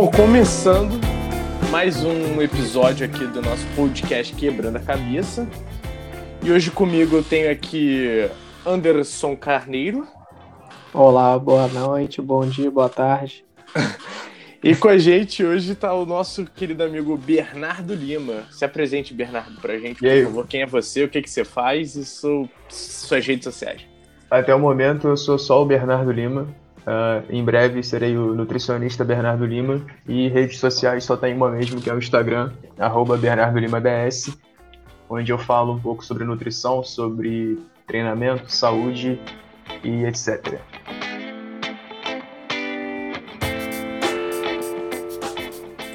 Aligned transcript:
Bom, 0.00 0.10
começando 0.10 0.98
mais 1.70 2.02
um 2.02 2.40
episódio 2.40 3.04
aqui 3.04 3.26
do 3.26 3.42
nosso 3.42 3.66
podcast 3.76 4.34
Quebrando 4.34 4.76
a 4.76 4.80
Cabeça. 4.80 5.46
E 6.42 6.50
hoje 6.50 6.70
comigo 6.70 7.16
eu 7.16 7.22
tenho 7.22 7.52
aqui 7.52 8.26
Anderson 8.64 9.36
Carneiro. 9.36 10.08
Olá, 10.94 11.38
boa 11.38 11.68
noite, 11.68 12.22
bom 12.22 12.46
dia, 12.46 12.70
boa 12.70 12.88
tarde. 12.88 13.44
e 14.64 14.74
com 14.74 14.88
a 14.88 14.96
gente 14.96 15.44
hoje 15.44 15.72
está 15.72 15.92
o 15.92 16.06
nosso 16.06 16.46
querido 16.46 16.82
amigo 16.82 17.14
Bernardo 17.18 17.94
Lima. 17.94 18.44
Se 18.50 18.64
apresente, 18.64 19.12
Bernardo, 19.12 19.60
pra 19.60 19.78
gente, 19.78 20.00
por 20.00 20.24
favor. 20.24 20.46
Quem 20.46 20.62
é 20.62 20.66
você, 20.66 21.04
o 21.04 21.10
que, 21.10 21.20
que 21.20 21.28
você 21.28 21.44
faz 21.44 21.94
e 21.94 22.06
seu, 22.06 22.48
suas 22.70 23.26
redes 23.26 23.44
sociais. 23.44 23.82
Até 24.30 24.54
o 24.54 24.58
momento 24.58 25.08
eu 25.08 25.16
sou 25.18 25.38
só 25.38 25.60
o 25.60 25.66
Bernardo 25.66 26.10
Lima. 26.10 26.48
Uh, 26.80 27.24
em 27.28 27.44
breve 27.44 27.82
serei 27.82 28.16
o 28.16 28.34
nutricionista 28.34 29.04
Bernardo 29.04 29.44
Lima 29.44 29.84
e 30.08 30.28
redes 30.28 30.58
sociais 30.58 31.04
só 31.04 31.16
tem 31.16 31.34
uma 31.34 31.50
mesmo, 31.50 31.80
que 31.80 31.90
é 31.90 31.94
o 31.94 31.98
Instagram, 31.98 32.52
arroba 32.78 33.16
Bernardo 33.16 33.58
Lima 33.58 33.80
DS, 33.80 34.36
onde 35.08 35.30
eu 35.30 35.38
falo 35.38 35.74
um 35.74 35.80
pouco 35.80 36.04
sobre 36.04 36.24
nutrição, 36.24 36.82
sobre 36.82 37.58
treinamento, 37.86 38.50
saúde 38.50 39.20
e 39.84 40.04
etc. 40.04 40.58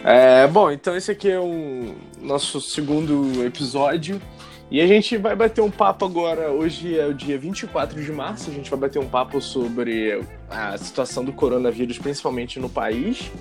É, 0.07 0.45
bom, 0.45 0.69
então 0.69 0.95
esse 0.95 1.09
aqui 1.09 1.31
é 1.31 1.39
o 1.39 1.45
um, 1.45 1.95
nosso 2.21 2.61
segundo 2.61 3.43
episódio. 3.43 4.21
E 4.69 4.81
a 4.81 4.87
gente 4.87 5.15
vai 5.17 5.35
bater 5.35 5.61
um 5.61 5.69
papo 5.69 6.05
agora. 6.05 6.51
Hoje 6.51 6.97
é 6.97 7.05
o 7.05 7.13
dia 7.13 7.37
24 7.37 8.01
de 8.01 8.11
março. 8.11 8.49
A 8.49 8.53
gente 8.53 8.69
vai 8.69 8.79
bater 8.79 8.99
um 8.99 9.07
papo 9.07 9.39
sobre 9.39 10.23
a 10.49 10.75
situação 10.77 11.23
do 11.23 11.31
coronavírus, 11.31 11.99
principalmente 11.99 12.59
no 12.59 12.67
país. 12.67 13.31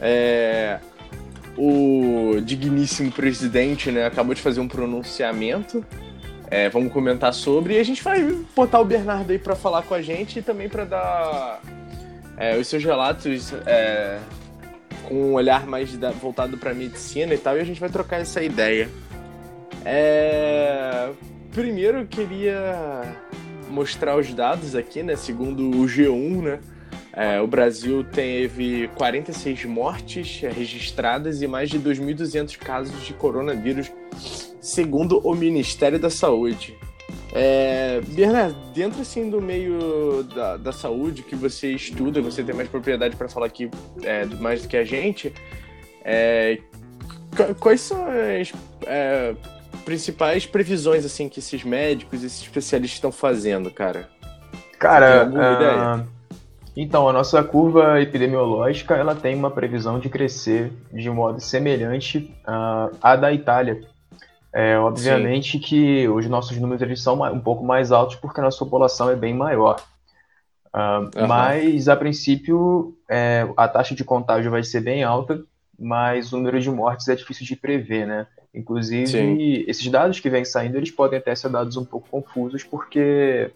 É, 0.00 0.78
o 1.56 2.38
digníssimo 2.42 3.10
presidente 3.10 3.90
né, 3.90 4.04
acabou 4.04 4.34
de 4.34 4.42
fazer 4.42 4.60
um 4.60 4.68
pronunciamento. 4.68 5.84
É, 6.48 6.68
vamos 6.68 6.92
comentar 6.92 7.32
sobre. 7.32 7.74
E 7.74 7.78
a 7.78 7.84
gente 7.84 8.02
vai 8.04 8.22
botar 8.54 8.78
o 8.80 8.84
Bernardo 8.84 9.30
aí 9.30 9.38
para 9.38 9.56
falar 9.56 9.82
com 9.82 9.94
a 9.94 10.02
gente 10.02 10.40
e 10.40 10.42
também 10.42 10.68
para 10.68 10.84
dar 10.84 11.60
é, 12.36 12.56
os 12.58 12.68
seus 12.68 12.84
relatos 12.84 13.52
é, 13.64 14.18
com 15.08 15.14
um 15.14 15.32
olhar 15.32 15.66
mais 15.66 15.96
da, 15.96 16.10
voltado 16.10 16.58
para 16.58 16.74
medicina 16.74 17.32
e 17.32 17.38
tal. 17.38 17.56
E 17.56 17.60
a 17.60 17.64
gente 17.64 17.80
vai 17.80 17.88
trocar 17.88 18.20
essa 18.20 18.42
ideia. 18.42 18.90
É... 19.88 21.12
Primeiro 21.52 21.98
eu 21.98 22.06
queria 22.06 23.16
mostrar 23.70 24.18
os 24.18 24.34
dados 24.34 24.74
aqui, 24.74 25.02
né? 25.02 25.14
Segundo 25.14 25.70
o 25.70 25.86
G1, 25.86 26.42
né? 26.42 26.60
É, 27.12 27.40
o 27.40 27.46
Brasil 27.46 28.04
teve 28.04 28.88
46 28.88 29.64
mortes 29.64 30.40
registradas 30.40 31.40
e 31.40 31.46
mais 31.46 31.70
de 31.70 31.78
2.200 31.78 32.58
casos 32.58 33.06
de 33.06 33.14
coronavírus, 33.14 33.90
segundo 34.60 35.18
o 35.26 35.34
Ministério 35.34 35.98
da 35.98 36.10
Saúde. 36.10 36.76
É, 37.32 38.02
Bernardo, 38.08 38.54
dentro 38.74 39.00
assim 39.00 39.30
do 39.30 39.40
meio 39.40 40.24
da, 40.34 40.58
da 40.58 40.72
saúde 40.72 41.22
que 41.22 41.34
você 41.34 41.72
estuda, 41.72 42.20
você 42.20 42.42
tem 42.42 42.54
mais 42.54 42.68
propriedade 42.68 43.16
para 43.16 43.28
falar 43.28 43.46
aqui 43.46 43.70
é, 44.02 44.26
mais 44.26 44.62
do 44.62 44.68
que 44.68 44.76
a 44.76 44.84
gente, 44.84 45.32
é, 46.04 46.58
quais 47.58 47.80
são 47.80 48.04
as 48.06 48.52
é, 48.86 49.34
principais 49.86 50.44
previsões 50.44 51.04
assim 51.04 51.28
que 51.28 51.38
esses 51.38 51.62
médicos, 51.62 52.24
esses 52.24 52.42
especialistas 52.42 52.96
estão 52.96 53.12
fazendo, 53.12 53.70
cara? 53.70 54.08
Cara, 54.80 55.30
uh, 55.30 56.06
então 56.76 57.08
a 57.08 57.12
nossa 57.12 57.42
curva 57.42 58.02
epidemiológica 58.02 58.96
ela 58.96 59.14
tem 59.14 59.36
uma 59.36 59.50
previsão 59.50 59.98
de 60.00 60.08
crescer 60.08 60.72
de 60.92 61.08
modo 61.08 61.40
semelhante 61.40 62.34
uh, 62.46 62.94
à 63.00 63.14
da 63.14 63.32
Itália. 63.32 63.80
É, 64.52 64.76
obviamente 64.78 65.52
Sim. 65.52 65.60
que 65.60 66.08
os 66.08 66.26
nossos 66.26 66.56
números 66.58 66.82
eles 66.82 67.02
são 67.02 67.22
um 67.22 67.40
pouco 67.40 67.64
mais 67.64 67.92
altos 67.92 68.16
porque 68.16 68.40
a 68.40 68.42
nossa 68.42 68.58
população 68.58 69.08
é 69.08 69.14
bem 69.14 69.34
maior. 69.34 69.76
Uh, 70.74 71.20
uhum. 71.20 71.26
Mas, 71.28 71.88
a 71.88 71.96
princípio, 71.96 72.94
é, 73.08 73.48
a 73.56 73.68
taxa 73.68 73.94
de 73.94 74.04
contágio 74.04 74.50
vai 74.50 74.62
ser 74.62 74.80
bem 74.80 75.04
alta, 75.04 75.40
mas 75.78 76.32
o 76.32 76.38
número 76.38 76.60
de 76.60 76.70
mortes 76.70 77.08
é 77.08 77.14
difícil 77.14 77.46
de 77.46 77.54
prever, 77.54 78.06
né? 78.06 78.26
Inclusive, 78.56 79.06
Sim. 79.06 79.64
esses 79.66 79.86
dados 79.88 80.18
que 80.18 80.30
vêm 80.30 80.44
saindo, 80.44 80.78
eles 80.78 80.90
podem 80.90 81.18
até 81.18 81.34
ser 81.34 81.50
dados 81.50 81.76
um 81.76 81.84
pouco 81.84 82.08
confusos, 82.08 82.64
porque 82.64 83.50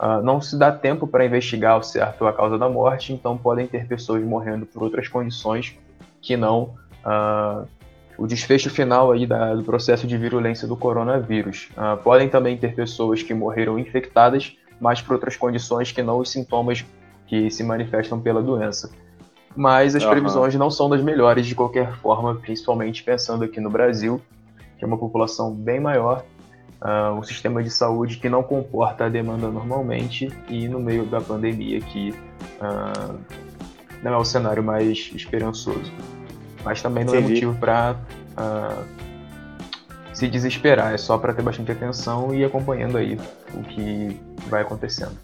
uh, 0.00 0.20
não 0.20 0.40
se 0.40 0.58
dá 0.58 0.72
tempo 0.72 1.06
para 1.06 1.24
investigar 1.24 1.74
ao 1.74 1.82
certo 1.82 2.26
a 2.26 2.32
causa 2.32 2.58
da 2.58 2.68
morte, 2.68 3.12
então 3.12 3.38
podem 3.38 3.68
ter 3.68 3.86
pessoas 3.86 4.20
morrendo 4.24 4.66
por 4.66 4.82
outras 4.82 5.06
condições 5.06 5.78
que 6.20 6.36
não 6.36 6.74
uh, 7.04 7.68
o 8.18 8.26
desfecho 8.26 8.68
final 8.68 9.12
aí 9.12 9.26
da, 9.26 9.54
do 9.54 9.62
processo 9.62 10.08
de 10.08 10.18
virulência 10.18 10.66
do 10.66 10.76
coronavírus. 10.76 11.68
Uh, 11.76 11.96
podem 12.02 12.28
também 12.28 12.56
ter 12.56 12.74
pessoas 12.74 13.22
que 13.22 13.32
morreram 13.32 13.78
infectadas, 13.78 14.56
mas 14.80 15.00
por 15.00 15.14
outras 15.14 15.36
condições 15.36 15.92
que 15.92 16.02
não 16.02 16.18
os 16.18 16.30
sintomas 16.30 16.84
que 17.28 17.48
se 17.48 17.62
manifestam 17.62 18.20
pela 18.20 18.42
doença 18.42 18.90
mas 19.54 19.94
as 19.94 20.02
uhum. 20.02 20.10
previsões 20.10 20.54
não 20.54 20.70
são 20.70 20.88
das 20.88 21.02
melhores 21.02 21.46
de 21.46 21.54
qualquer 21.54 21.92
forma, 21.96 22.34
principalmente 22.34 23.02
pensando 23.02 23.44
aqui 23.44 23.60
no 23.60 23.70
Brasil, 23.70 24.20
que 24.78 24.84
é 24.84 24.86
uma 24.86 24.98
população 24.98 25.54
bem 25.54 25.80
maior, 25.80 26.24
uh, 26.80 27.14
um 27.14 27.22
sistema 27.22 27.62
de 27.62 27.70
saúde 27.70 28.16
que 28.16 28.28
não 28.28 28.42
comporta 28.42 29.04
a 29.04 29.08
demanda 29.08 29.48
normalmente 29.48 30.32
e 30.48 30.66
no 30.68 30.80
meio 30.80 31.04
da 31.06 31.20
pandemia 31.20 31.80
que 31.80 32.10
uh, 32.10 33.18
não 34.02 34.14
é 34.14 34.16
o 34.16 34.24
cenário 34.24 34.62
mais 34.62 35.10
esperançoso. 35.14 35.92
Mas 36.64 36.82
também 36.82 37.04
não 37.04 37.14
é 37.14 37.18
Entendi. 37.18 37.32
é 37.32 37.46
motivo 37.46 37.54
para 37.58 37.92
uh, 37.92 38.36
ah, 38.36 38.84
se 40.12 40.28
desesperar, 40.28 40.94
é 40.94 40.96
só 40.96 41.18
para 41.18 41.32
ter 41.32 41.42
bastante 41.42 41.72
atenção 41.72 42.32
e 42.32 42.40
ir 42.40 42.44
acompanhando 42.44 42.98
aí 42.98 43.18
o 43.54 43.62
que 43.62 44.20
vai 44.48 44.62
acontecendo. 44.62 45.16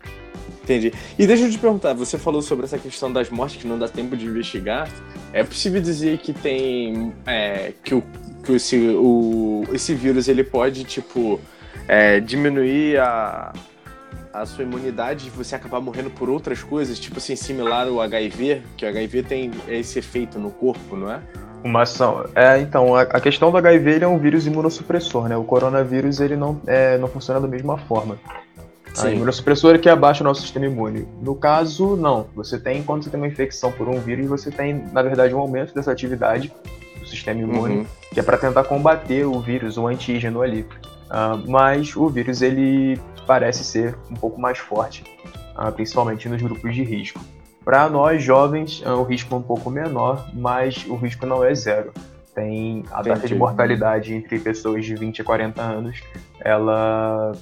Entendi. 0.68 0.92
E 1.18 1.26
deixa 1.26 1.44
eu 1.44 1.50
te 1.50 1.58
perguntar, 1.58 1.94
você 1.94 2.18
falou 2.18 2.42
sobre 2.42 2.66
essa 2.66 2.76
questão 2.76 3.10
das 3.10 3.30
mortes 3.30 3.62
que 3.62 3.66
não 3.66 3.78
dá 3.78 3.88
tempo 3.88 4.14
de 4.14 4.26
investigar. 4.26 4.86
É 5.32 5.42
possível 5.42 5.80
dizer 5.80 6.18
que 6.18 6.34
tem. 6.34 7.14
É, 7.26 7.72
que 7.82 7.94
o, 7.94 8.04
que 8.44 8.52
esse, 8.52 8.76
o, 8.76 9.64
esse 9.72 9.94
vírus 9.94 10.28
ele 10.28 10.44
pode, 10.44 10.84
tipo, 10.84 11.40
é, 11.88 12.20
diminuir 12.20 12.98
a, 12.98 13.54
a 14.30 14.44
sua 14.44 14.62
imunidade 14.62 15.28
e 15.28 15.30
você 15.30 15.54
acabar 15.54 15.80
morrendo 15.80 16.10
por 16.10 16.28
outras 16.28 16.62
coisas, 16.62 16.98
tipo 16.98 17.16
assim, 17.16 17.34
similar 17.34 17.88
ao 17.88 18.02
HIV, 18.02 18.60
que 18.76 18.84
o 18.84 18.88
HIV 18.90 19.22
tem 19.22 19.50
esse 19.68 19.98
efeito 19.98 20.38
no 20.38 20.50
corpo, 20.50 20.96
não 20.96 21.10
é? 21.10 21.22
Uma 21.64 21.82
ação. 21.82 22.26
É, 22.34 22.58
então, 22.60 22.94
a, 22.94 23.02
a 23.02 23.20
questão 23.20 23.50
do 23.50 23.56
HIV 23.56 24.00
é 24.02 24.06
um 24.06 24.18
vírus 24.18 24.46
imunossupressor, 24.46 25.30
né? 25.30 25.36
O 25.36 25.44
coronavírus 25.44 26.20
ele 26.20 26.36
não, 26.36 26.60
é, 26.66 26.98
não 26.98 27.08
funciona 27.08 27.40
da 27.40 27.48
mesma 27.48 27.78
forma. 27.78 28.18
Sim. 28.98 29.08
A 29.08 29.10
imunossupressora 29.12 29.78
que 29.78 29.88
abaixa 29.88 30.22
o 30.22 30.26
nosso 30.26 30.42
sistema 30.42 30.66
imune. 30.66 31.06
No 31.22 31.34
caso, 31.34 31.96
não. 31.96 32.26
Você 32.34 32.58
tem, 32.58 32.82
quando 32.82 33.04
você 33.04 33.10
tem 33.10 33.20
uma 33.20 33.26
infecção 33.26 33.70
por 33.70 33.88
um 33.88 34.00
vírus, 34.00 34.26
você 34.26 34.50
tem, 34.50 34.84
na 34.92 35.02
verdade, 35.02 35.34
um 35.34 35.38
aumento 35.38 35.74
dessa 35.74 35.92
atividade 35.92 36.52
do 36.98 37.06
sistema 37.06 37.40
imune, 37.40 37.78
uhum. 37.78 37.86
que 38.12 38.20
é 38.20 38.22
para 38.22 38.36
tentar 38.36 38.64
combater 38.64 39.24
o 39.24 39.38
vírus, 39.40 39.76
o 39.76 39.86
antígeno 39.86 40.42
ali. 40.42 40.66
Uh, 41.08 41.48
mas 41.48 41.96
o 41.96 42.08
vírus, 42.08 42.42
ele 42.42 43.00
parece 43.26 43.64
ser 43.64 43.96
um 44.10 44.14
pouco 44.14 44.40
mais 44.40 44.58
forte, 44.58 45.04
uh, 45.56 45.72
principalmente 45.72 46.28
nos 46.28 46.42
grupos 46.42 46.74
de 46.74 46.82
risco. 46.82 47.20
Para 47.64 47.88
nós 47.88 48.22
jovens, 48.22 48.80
uh, 48.80 48.94
o 48.94 49.02
risco 49.02 49.34
é 49.34 49.38
um 49.38 49.42
pouco 49.42 49.70
menor, 49.70 50.28
mas 50.34 50.84
o 50.88 50.96
risco 50.96 51.24
não 51.26 51.44
é 51.44 51.54
zero. 51.54 51.92
Tem 52.34 52.84
a 52.90 53.02
taxa 53.02 53.26
de 53.26 53.34
mortalidade 53.34 54.14
entre 54.14 54.38
pessoas 54.38 54.84
de 54.84 54.94
20 54.94 55.22
a 55.22 55.24
40 55.24 55.62
anos, 55.62 56.00
ela, 56.40 57.32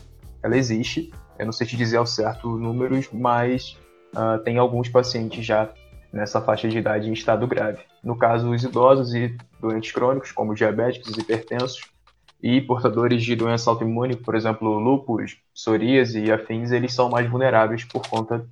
ela 0.43 0.56
existe, 0.56 1.12
eu 1.38 1.47
não 1.47 1.53
sei 1.53 1.67
te 1.67 1.77
dizer 1.77 1.97
ao 1.97 2.06
certo 2.06 2.49
números, 2.56 3.09
mas 3.12 3.79
uh, 4.15 4.43
tem 4.43 4.59
alguns 4.59 4.88
pacientes 4.88 5.44
já 5.44 5.69
nessa 6.12 6.41
faixa 6.41 6.69
de 6.69 6.79
idade 6.79 7.09
em 7.09 7.12
estado 7.12 7.47
grave. 7.47 7.83
No 8.03 8.17
caso, 8.17 8.50
os 8.50 8.62
idosos 8.65 9.15
e 9.15 9.37
doentes 9.61 9.93
crônicos, 9.93 10.33
como 10.33 10.55
diabéticos, 10.55 11.17
hipertensos 11.17 11.81
e 12.43 12.61
portadores 12.61 13.23
de 13.25 13.35
doença 13.35 13.71
autoimune, 13.71 14.17
por 14.17 14.35
exemplo, 14.35 14.79
lúpus, 14.79 15.38
psoríase 15.55 16.23
e 16.23 16.33
afins, 16.33 16.71
eles 16.71 16.94
são 16.94 17.09
mais 17.11 17.29
vulneráveis 17.29 17.85
por 17.85 18.06
conta 18.09 18.47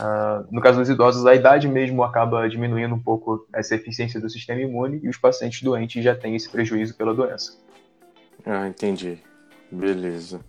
Uh, 0.00 0.46
no 0.50 0.62
caso 0.62 0.78
dos 0.78 0.88
idosos, 0.88 1.26
a 1.26 1.34
idade 1.34 1.68
mesmo 1.68 2.02
acaba 2.02 2.48
diminuindo 2.48 2.94
um 2.94 2.98
pouco 2.98 3.46
essa 3.52 3.74
eficiência 3.74 4.18
do 4.18 4.30
sistema 4.30 4.60
imune 4.60 4.98
e 5.02 5.08
os 5.10 5.18
pacientes 5.18 5.62
doentes 5.62 6.02
já 6.02 6.14
têm 6.14 6.34
esse 6.34 6.48
prejuízo 6.48 6.96
pela 6.96 7.14
doença. 7.14 7.58
Ah, 8.46 8.66
entendi. 8.66 9.18
Beleza. 9.70 10.40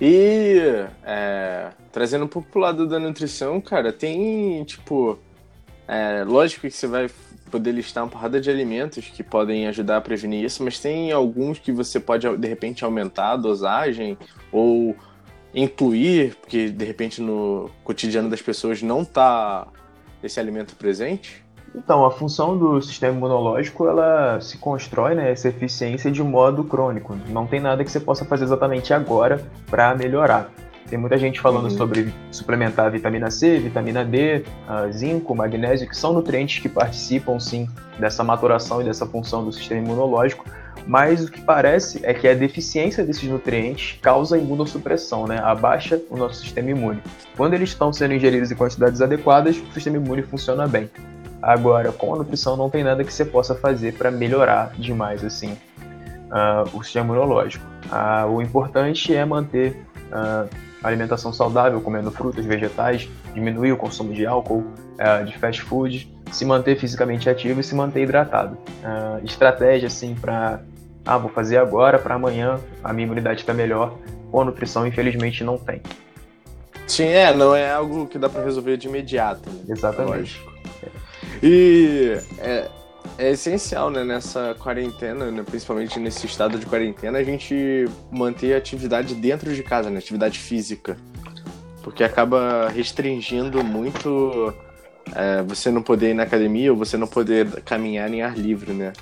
E 0.00 0.84
é, 1.04 1.70
trazendo 1.90 2.26
um 2.26 2.28
pouco 2.28 2.48
pro 2.50 2.60
lado 2.60 2.86
da 2.86 2.98
nutrição, 2.98 3.60
cara, 3.60 3.92
tem 3.92 4.62
tipo. 4.64 5.18
É, 5.88 6.24
lógico 6.24 6.62
que 6.62 6.70
você 6.70 6.86
vai 6.86 7.08
poder 7.50 7.72
listar 7.72 8.04
uma 8.04 8.10
porrada 8.10 8.40
de 8.40 8.50
alimentos 8.50 9.08
que 9.08 9.22
podem 9.22 9.66
ajudar 9.68 9.98
a 9.98 10.00
prevenir 10.00 10.44
isso, 10.44 10.62
mas 10.64 10.80
tem 10.80 11.12
alguns 11.12 11.58
que 11.58 11.70
você 11.70 12.00
pode 12.00 12.36
de 12.36 12.48
repente 12.48 12.84
aumentar 12.84 13.32
a 13.32 13.36
dosagem 13.36 14.18
ou 14.50 14.96
incluir, 15.54 16.34
porque 16.34 16.68
de 16.68 16.84
repente 16.84 17.22
no 17.22 17.70
cotidiano 17.84 18.28
das 18.28 18.42
pessoas 18.42 18.82
não 18.82 19.04
tá 19.04 19.68
esse 20.22 20.40
alimento 20.40 20.74
presente? 20.76 21.45
Então, 21.74 22.04
a 22.04 22.10
função 22.10 22.56
do 22.56 22.80
sistema 22.80 23.14
imunológico, 23.14 23.86
ela 23.86 24.40
se 24.40 24.56
constrói, 24.58 25.14
né, 25.14 25.30
essa 25.30 25.48
eficiência 25.48 26.10
de 26.10 26.22
modo 26.22 26.64
crônico. 26.64 27.16
Não 27.28 27.46
tem 27.46 27.60
nada 27.60 27.84
que 27.84 27.90
você 27.90 28.00
possa 28.00 28.24
fazer 28.24 28.44
exatamente 28.44 28.94
agora 28.94 29.44
para 29.68 29.94
melhorar. 29.94 30.50
Tem 30.88 30.98
muita 30.98 31.18
gente 31.18 31.40
falando 31.40 31.64
uhum. 31.64 31.70
sobre 31.70 32.14
suplementar 32.30 32.90
vitamina 32.90 33.30
C, 33.30 33.58
vitamina 33.58 34.04
D, 34.04 34.44
zinco, 34.92 35.34
magnésio, 35.34 35.88
que 35.88 35.96
são 35.96 36.12
nutrientes 36.12 36.60
que 36.60 36.68
participam 36.68 37.40
sim 37.40 37.68
dessa 37.98 38.22
maturação 38.22 38.80
e 38.80 38.84
dessa 38.84 39.04
função 39.04 39.44
do 39.44 39.52
sistema 39.52 39.80
imunológico, 39.80 40.44
mas 40.86 41.24
o 41.24 41.30
que 41.30 41.40
parece 41.40 42.00
é 42.04 42.14
que 42.14 42.28
a 42.28 42.34
deficiência 42.34 43.04
desses 43.04 43.28
nutrientes 43.28 43.98
causa 44.00 44.38
imunossupressão, 44.38 45.26
né? 45.26 45.40
abaixa 45.42 46.00
o 46.08 46.16
nosso 46.16 46.40
sistema 46.40 46.70
imune. 46.70 47.02
Quando 47.36 47.54
eles 47.54 47.70
estão 47.70 47.92
sendo 47.92 48.14
ingeridos 48.14 48.52
em 48.52 48.54
quantidades 48.54 49.02
adequadas, 49.02 49.56
o 49.56 49.72
sistema 49.72 49.96
imune 49.96 50.22
funciona 50.22 50.68
bem. 50.68 50.88
Agora, 51.42 51.92
com 51.92 52.14
a 52.14 52.18
nutrição 52.18 52.56
não 52.56 52.70
tem 52.70 52.82
nada 52.82 53.04
que 53.04 53.12
você 53.12 53.24
possa 53.24 53.54
fazer 53.54 53.94
para 53.94 54.10
melhorar 54.10 54.72
demais 54.78 55.24
assim 55.24 55.52
uh, 55.52 56.76
o 56.76 56.82
sistema 56.82 57.06
imunológico. 57.06 57.64
Uh, 57.86 58.30
o 58.30 58.42
importante 58.42 59.14
é 59.14 59.24
manter 59.24 59.76
uh, 60.10 60.48
alimentação 60.82 61.32
saudável, 61.32 61.80
comendo 61.80 62.10
frutas, 62.10 62.44
vegetais, 62.44 63.08
diminuir 63.34 63.72
o 63.72 63.76
consumo 63.76 64.12
de 64.12 64.24
álcool, 64.24 64.64
de 65.26 65.36
fast 65.36 65.60
food, 65.62 66.14
se 66.30 66.44
manter 66.44 66.78
fisicamente 66.78 67.28
ativo 67.28 67.60
e 67.60 67.64
se 67.64 67.74
manter 67.74 68.02
hidratado. 68.02 68.56
Estratégia 69.24 69.88
assim 69.88 70.14
para 70.14 70.60
ah, 71.06 71.18
vou 71.18 71.30
fazer 71.30 71.56
agora 71.58 72.00
para 72.00 72.16
amanhã 72.16 72.58
a 72.82 72.92
minha 72.92 73.06
imunidade 73.06 73.40
está 73.40 73.54
melhor. 73.54 73.96
Com 74.30 74.40
a 74.40 74.44
nutrição, 74.44 74.84
infelizmente, 74.84 75.44
não 75.44 75.56
tem. 75.56 75.80
Sim, 76.84 77.06
é, 77.06 77.32
não 77.32 77.54
é 77.54 77.72
algo 77.72 78.06
que 78.06 78.18
dá 78.18 78.28
para 78.28 78.42
resolver 78.42 78.76
de 78.76 78.88
imediato. 78.88 79.48
Né? 79.48 79.60
Exatamente. 79.68 80.44
E 81.42 82.18
é, 82.38 82.68
é 83.18 83.30
essencial, 83.30 83.90
né, 83.90 84.04
nessa 84.04 84.54
quarentena, 84.58 85.30
né, 85.30 85.42
principalmente 85.44 85.98
nesse 85.98 86.26
estado 86.26 86.58
de 86.58 86.66
quarentena, 86.66 87.18
a 87.18 87.24
gente 87.24 87.86
manter 88.10 88.54
a 88.54 88.58
atividade 88.58 89.14
dentro 89.14 89.54
de 89.54 89.62
casa, 89.62 89.90
né, 89.90 89.98
atividade 89.98 90.38
física. 90.38 90.96
Porque 91.82 92.02
acaba 92.02 92.68
restringindo 92.68 93.62
muito 93.62 94.52
é, 95.14 95.42
você 95.42 95.70
não 95.70 95.82
poder 95.82 96.10
ir 96.10 96.14
na 96.14 96.24
academia 96.24 96.72
ou 96.72 96.78
você 96.78 96.96
não 96.96 97.06
poder 97.06 97.62
caminhar 97.62 98.12
em 98.12 98.22
ar 98.22 98.36
livre, 98.36 98.72
né? 98.72 98.92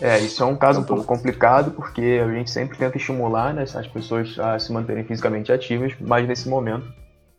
É, 0.00 0.18
isso 0.20 0.42
é 0.42 0.46
um 0.46 0.54
caso 0.54 0.80
um 0.80 0.84
pouco 0.84 1.04
complicado, 1.04 1.72
porque 1.72 2.20
a 2.24 2.32
gente 2.32 2.50
sempre 2.50 2.78
tenta 2.78 2.96
estimular 2.96 3.52
né, 3.52 3.62
as 3.62 3.86
pessoas 3.88 4.38
a 4.38 4.58
se 4.58 4.72
manterem 4.72 5.04
fisicamente 5.04 5.50
ativas, 5.50 5.92
mas 6.00 6.26
nesse 6.26 6.48
momento, 6.48 6.86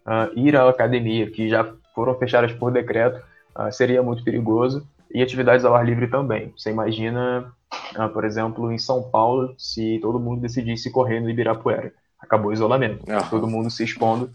uh, 0.05 0.37
ir 0.37 0.57
à 0.57 0.67
academia, 0.67 1.31
que 1.31 1.47
já 1.47 1.71
foram 1.95 2.15
fechadas 2.15 2.51
por 2.51 2.71
decreto, 2.71 3.21
uh, 3.59 3.71
seria 3.71 4.01
muito 4.01 4.23
perigoso 4.23 4.88
e 5.13 5.21
atividades 5.21 5.65
ao 5.65 5.75
ar 5.75 5.85
livre 5.85 6.07
também. 6.07 6.53
Você 6.56 6.69
imagina, 6.69 7.51
ah, 7.95 8.07
por 8.07 8.23
exemplo, 8.23 8.71
em 8.71 8.77
São 8.77 9.03
Paulo, 9.03 9.53
se 9.57 10.00
todo 10.01 10.19
mundo 10.19 10.41
decidisse 10.41 10.91
correr 10.91 11.19
no 11.19 11.29
Ibirapuera. 11.29 11.91
Acabou 12.19 12.51
o 12.51 12.53
isolamento, 12.53 13.06
todo 13.29 13.47
mundo 13.47 13.71
se 13.71 13.83
expondo. 13.83 14.29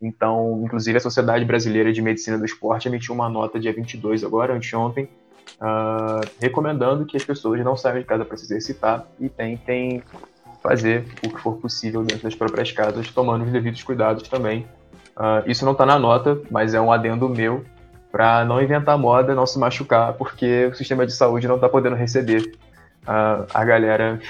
Então, 0.00 0.60
inclusive, 0.64 0.98
a 0.98 1.00
Sociedade 1.00 1.44
Brasileira 1.44 1.92
de 1.92 2.02
Medicina 2.02 2.36
do 2.36 2.44
Esporte 2.44 2.88
emitiu 2.88 3.14
uma 3.14 3.28
nota 3.28 3.58
dia 3.58 3.72
22 3.72 4.22
agora, 4.22 4.54
anteontem, 4.54 5.08
uh, 5.60 6.28
recomendando 6.40 7.06
que 7.06 7.16
as 7.16 7.24
pessoas 7.24 7.64
não 7.64 7.76
saiam 7.76 8.00
de 8.00 8.04
casa 8.04 8.24
para 8.24 8.36
se 8.36 8.44
exercitar 8.44 9.06
e 9.18 9.28
tentem 9.28 10.02
fazer 10.62 11.06
o 11.24 11.30
que 11.30 11.40
for 11.40 11.56
possível 11.56 12.02
dentro 12.02 12.24
das 12.24 12.34
próprias 12.34 12.70
casas, 12.70 13.10
tomando 13.10 13.44
os 13.44 13.52
devidos 13.52 13.82
cuidados 13.82 14.28
também. 14.28 14.66
Uh, 15.16 15.48
isso 15.48 15.64
não 15.64 15.72
está 15.72 15.86
na 15.86 15.98
nota, 15.98 16.40
mas 16.50 16.74
é 16.74 16.80
um 16.80 16.92
adendo 16.92 17.28
meu 17.28 17.64
para 18.12 18.44
não 18.44 18.62
inventar 18.62 18.98
moda, 18.98 19.34
não 19.34 19.46
se 19.46 19.58
machucar, 19.58 20.12
porque 20.12 20.66
o 20.66 20.74
sistema 20.74 21.06
de 21.06 21.14
saúde 21.14 21.48
não 21.48 21.54
está 21.56 21.68
podendo 21.68 21.96
receber 21.96 22.52
a, 23.06 23.46
a 23.54 23.64
galera 23.64 24.20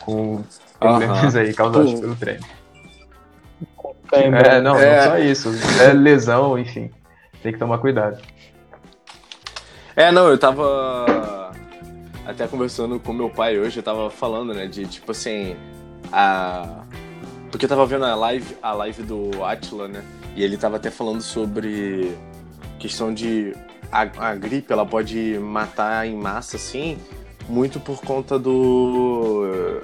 com 0.00 0.42
problemas 0.80 1.36
aí 1.36 1.54
causados 1.54 2.00
pelo 2.00 2.16
treino. 2.16 2.44
É, 4.12 4.60
não, 4.60 4.76
é. 4.76 4.96
não 4.96 5.10
só 5.12 5.18
isso. 5.18 5.48
É 5.80 5.92
lesão, 5.92 6.58
enfim. 6.58 6.90
Tem 7.42 7.52
que 7.52 7.58
tomar 7.58 7.78
cuidado. 7.78 8.20
É, 9.94 10.10
não, 10.10 10.28
eu 10.28 10.36
tava 10.36 11.52
até 12.26 12.46
conversando 12.46 12.98
com 12.98 13.12
meu 13.12 13.30
pai 13.30 13.58
hoje, 13.58 13.78
eu 13.78 13.82
tava 13.82 14.10
falando, 14.10 14.52
né, 14.52 14.66
de 14.66 14.86
tipo 14.86 15.10
assim, 15.12 15.56
a 16.12 16.82
porque 17.50 17.66
eu 17.66 17.68
tava 17.68 17.84
vendo 17.84 18.06
a 18.06 18.14
live, 18.14 18.56
a 18.62 18.72
live 18.72 19.02
do 19.02 19.44
Atila, 19.44 19.86
né? 19.86 20.02
E 20.34 20.42
ele 20.42 20.56
tava 20.56 20.76
até 20.76 20.90
falando 20.90 21.20
sobre 21.20 22.16
questão 22.82 23.14
de 23.14 23.54
a, 23.90 24.02
a, 24.30 24.34
gripe 24.34 24.72
ela 24.72 24.84
pode 24.84 25.38
matar 25.38 26.06
em 26.06 26.16
massa 26.16 26.56
assim 26.56 26.98
muito 27.48 27.78
por 27.78 28.00
conta 28.00 28.38
do 28.38 29.80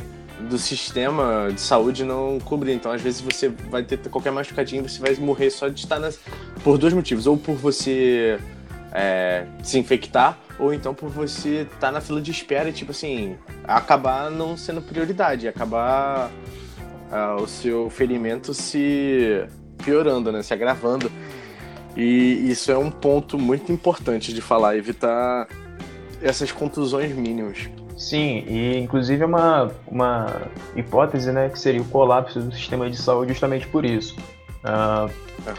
do 0.49 0.57
sistema 0.57 1.49
de 1.53 1.61
saúde 1.61 2.05
não 2.05 2.39
cobrir. 2.45 2.73
Então 2.73 2.93
às 2.93 3.03
vezes 3.03 3.21
você 3.21 3.49
vai 3.49 3.83
ter 3.83 3.99
qualquer 4.09 4.33
machucadinho 4.33 4.89
você 4.89 5.01
vai 5.01 5.15
morrer 5.17 5.51
só 5.51 5.69
de 5.69 5.81
estar 5.81 5.99
nas 5.99 6.19
por 6.63 6.79
dois 6.79 6.93
motivos. 6.93 7.27
Ou 7.27 7.37
por 7.37 7.57
você 7.57 8.39
é, 8.93 9.47
se 9.63 9.79
infectar 9.79 10.39
ou 10.59 10.73
então 10.73 10.95
por 10.95 11.09
você 11.09 11.67
estar 11.73 11.93
na 11.93 12.01
fila 12.01 12.21
de 12.21 12.31
espera 12.31 12.69
e 12.69 12.73
tipo 12.73 12.91
assim 12.91 13.37
acabar 13.65 14.31
não 14.31 14.57
sendo 14.57 14.81
prioridade 14.81 15.47
acabar 15.47 16.31
uh, 17.13 17.43
o 17.43 17.47
seu 17.47 17.91
ferimento 17.91 18.55
se 18.55 19.45
piorando 19.85 20.33
né 20.33 20.43
se 20.43 20.53
agravando 20.53 21.13
e 21.99 22.49
isso 22.49 22.71
é 22.71 22.79
um 22.79 22.93
ponto 22.93 23.37
muito 23.37 23.73
importante 23.73 24.33
de 24.33 24.41
falar, 24.41 24.77
evitar 24.77 25.49
essas 26.23 26.53
contusões 26.53 27.13
mínimas. 27.13 27.69
Sim, 27.97 28.45
e 28.47 28.79
inclusive 28.79 29.25
é 29.25 29.27
uma, 29.27 29.73
uma 29.89 30.43
hipótese 30.77 31.33
né, 31.33 31.49
que 31.49 31.59
seria 31.59 31.83
o 31.83 31.85
colapso 31.87 32.39
do 32.39 32.55
sistema 32.55 32.89
de 32.89 32.97
saúde 32.97 33.33
justamente 33.33 33.67
por 33.67 33.85
isso. 33.85 34.17
Uh, 34.65 35.11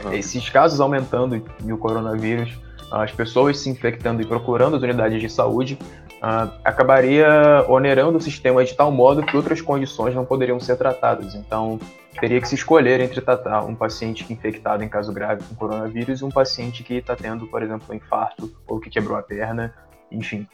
uhum. 0.05 0.13
Esses 0.13 0.49
casos 0.49 0.79
aumentando 0.79 1.43
e 1.65 1.73
o 1.73 1.77
coronavírus, 1.77 2.57
as 2.89 3.11
pessoas 3.11 3.59
se 3.59 3.69
infectando 3.69 4.21
e 4.21 4.25
procurando 4.25 4.77
as 4.77 4.81
unidades 4.81 5.19
de 5.19 5.29
saúde, 5.29 5.77
uh, 6.19 6.51
acabaria 6.63 7.65
onerando 7.67 8.17
o 8.17 8.21
sistema 8.21 8.63
de 8.63 8.73
tal 8.73 8.91
modo 8.91 9.25
que 9.25 9.35
outras 9.35 9.61
condições 9.61 10.13
não 10.13 10.25
poderiam 10.25 10.59
ser 10.59 10.77
tratadas. 10.77 11.35
Então, 11.35 11.79
teria 12.19 12.39
que 12.39 12.47
se 12.47 12.55
escolher 12.55 12.99
entre 12.99 13.21
tratar 13.21 13.63
um 13.63 13.75
paciente 13.75 14.31
infectado 14.31 14.83
em 14.83 14.89
caso 14.89 15.13
grave 15.13 15.43
com 15.43 15.55
coronavírus 15.55 16.21
e 16.21 16.25
um 16.25 16.29
paciente 16.29 16.83
que 16.83 16.95
está 16.95 17.15
tendo, 17.15 17.47
por 17.47 17.63
exemplo, 17.63 17.87
um 17.89 17.93
infarto 17.93 18.51
ou 18.67 18.79
que 18.79 18.89
quebrou 18.89 19.17
a 19.17 19.23
perna, 19.23 19.73
enfim. 20.11 20.47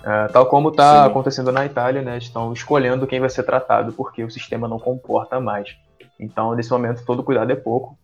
Uh, 0.00 0.32
tal 0.32 0.46
como 0.46 0.68
está 0.68 1.04
acontecendo 1.06 1.50
na 1.50 1.66
Itália, 1.66 2.02
né, 2.02 2.18
estão 2.18 2.52
escolhendo 2.52 3.06
quem 3.06 3.20
vai 3.20 3.28
ser 3.28 3.42
tratado 3.42 3.92
porque 3.92 4.22
o 4.22 4.30
sistema 4.30 4.68
não 4.68 4.78
comporta 4.78 5.40
mais. 5.40 5.76
Então, 6.18 6.54
nesse 6.54 6.70
momento, 6.70 7.04
todo 7.04 7.22
cuidado 7.22 7.50
é 7.50 7.56
pouco. 7.56 7.98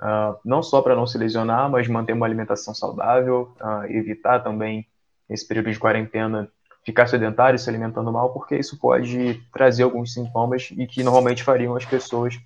Uh, 0.00 0.34
não 0.44 0.62
só 0.62 0.80
para 0.80 0.96
não 0.96 1.06
se 1.06 1.18
lesionar, 1.18 1.68
mas 1.70 1.86
manter 1.86 2.14
uma 2.14 2.24
alimentação 2.24 2.74
saudável, 2.74 3.54
uh, 3.60 3.84
evitar 3.84 4.40
também, 4.40 4.86
nesse 5.30 5.46
período 5.46 5.70
de 5.70 5.78
quarentena, 5.78 6.48
ficar 6.84 7.06
sedentário, 7.06 7.58
se 7.58 7.70
alimentando 7.70 8.12
mal, 8.12 8.32
porque 8.32 8.56
isso 8.56 8.76
pode 8.78 9.40
trazer 9.52 9.84
alguns 9.84 10.12
sintomas 10.12 10.70
e 10.76 10.86
que 10.86 11.04
normalmente 11.04 11.44
fariam 11.44 11.76
as 11.76 11.84
pessoas 11.84 12.36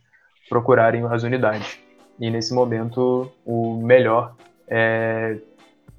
procurarem 0.49 1.05
as 1.07 1.23
unidades. 1.23 1.79
E 2.21 2.31
nesse 2.31 2.53
momento, 2.53 3.33
o 3.45 3.77
melhor 3.83 4.35
é 4.69 5.39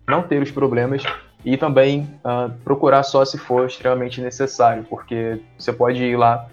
não 0.08 0.22
ter 0.22 0.42
os 0.42 0.52
problemas 0.52 1.04
e 1.44 1.58
também 1.58 2.02
uh, 2.24 2.52
procurar 2.64 3.04
só 3.04 3.26
se 3.26 3.38
for 3.38 3.66
extremamente 3.66 4.22
necessário, 4.22 4.86
porque 4.90 5.42
você 5.58 5.74
pode 5.74 6.04
ir 6.04 6.16
lá 6.16 6.48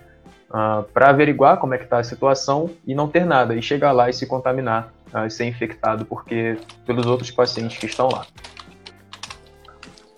uh, 0.51 0.83
para 0.93 1.11
averiguar 1.11 1.59
como 1.59 1.75
é 1.75 1.79
que 1.79 1.85
está 1.85 1.99
a 1.99 2.05
situação 2.05 2.71
e 2.87 2.95
não 2.95 3.09
ter 3.09 3.25
nada, 3.25 3.55
e 3.55 3.63
chegar 3.63 3.93
lá 3.93 4.09
e 4.09 4.13
se 4.13 4.27
contaminar, 4.27 4.93
uh, 5.15 5.31
ser 5.31 5.45
infectado 5.45 6.05
porque 6.07 6.59
pelos 6.87 7.07
outros 7.07 7.31
pacientes 7.31 7.77
que 7.79 7.87
estão 7.87 8.09
lá. 8.09 8.27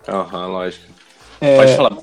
Aham, 0.07 0.47
uhum, 0.47 0.53
lógico. 0.53 0.85
É, 1.41 1.57
Pode 1.57 1.75
falar. 1.75 1.97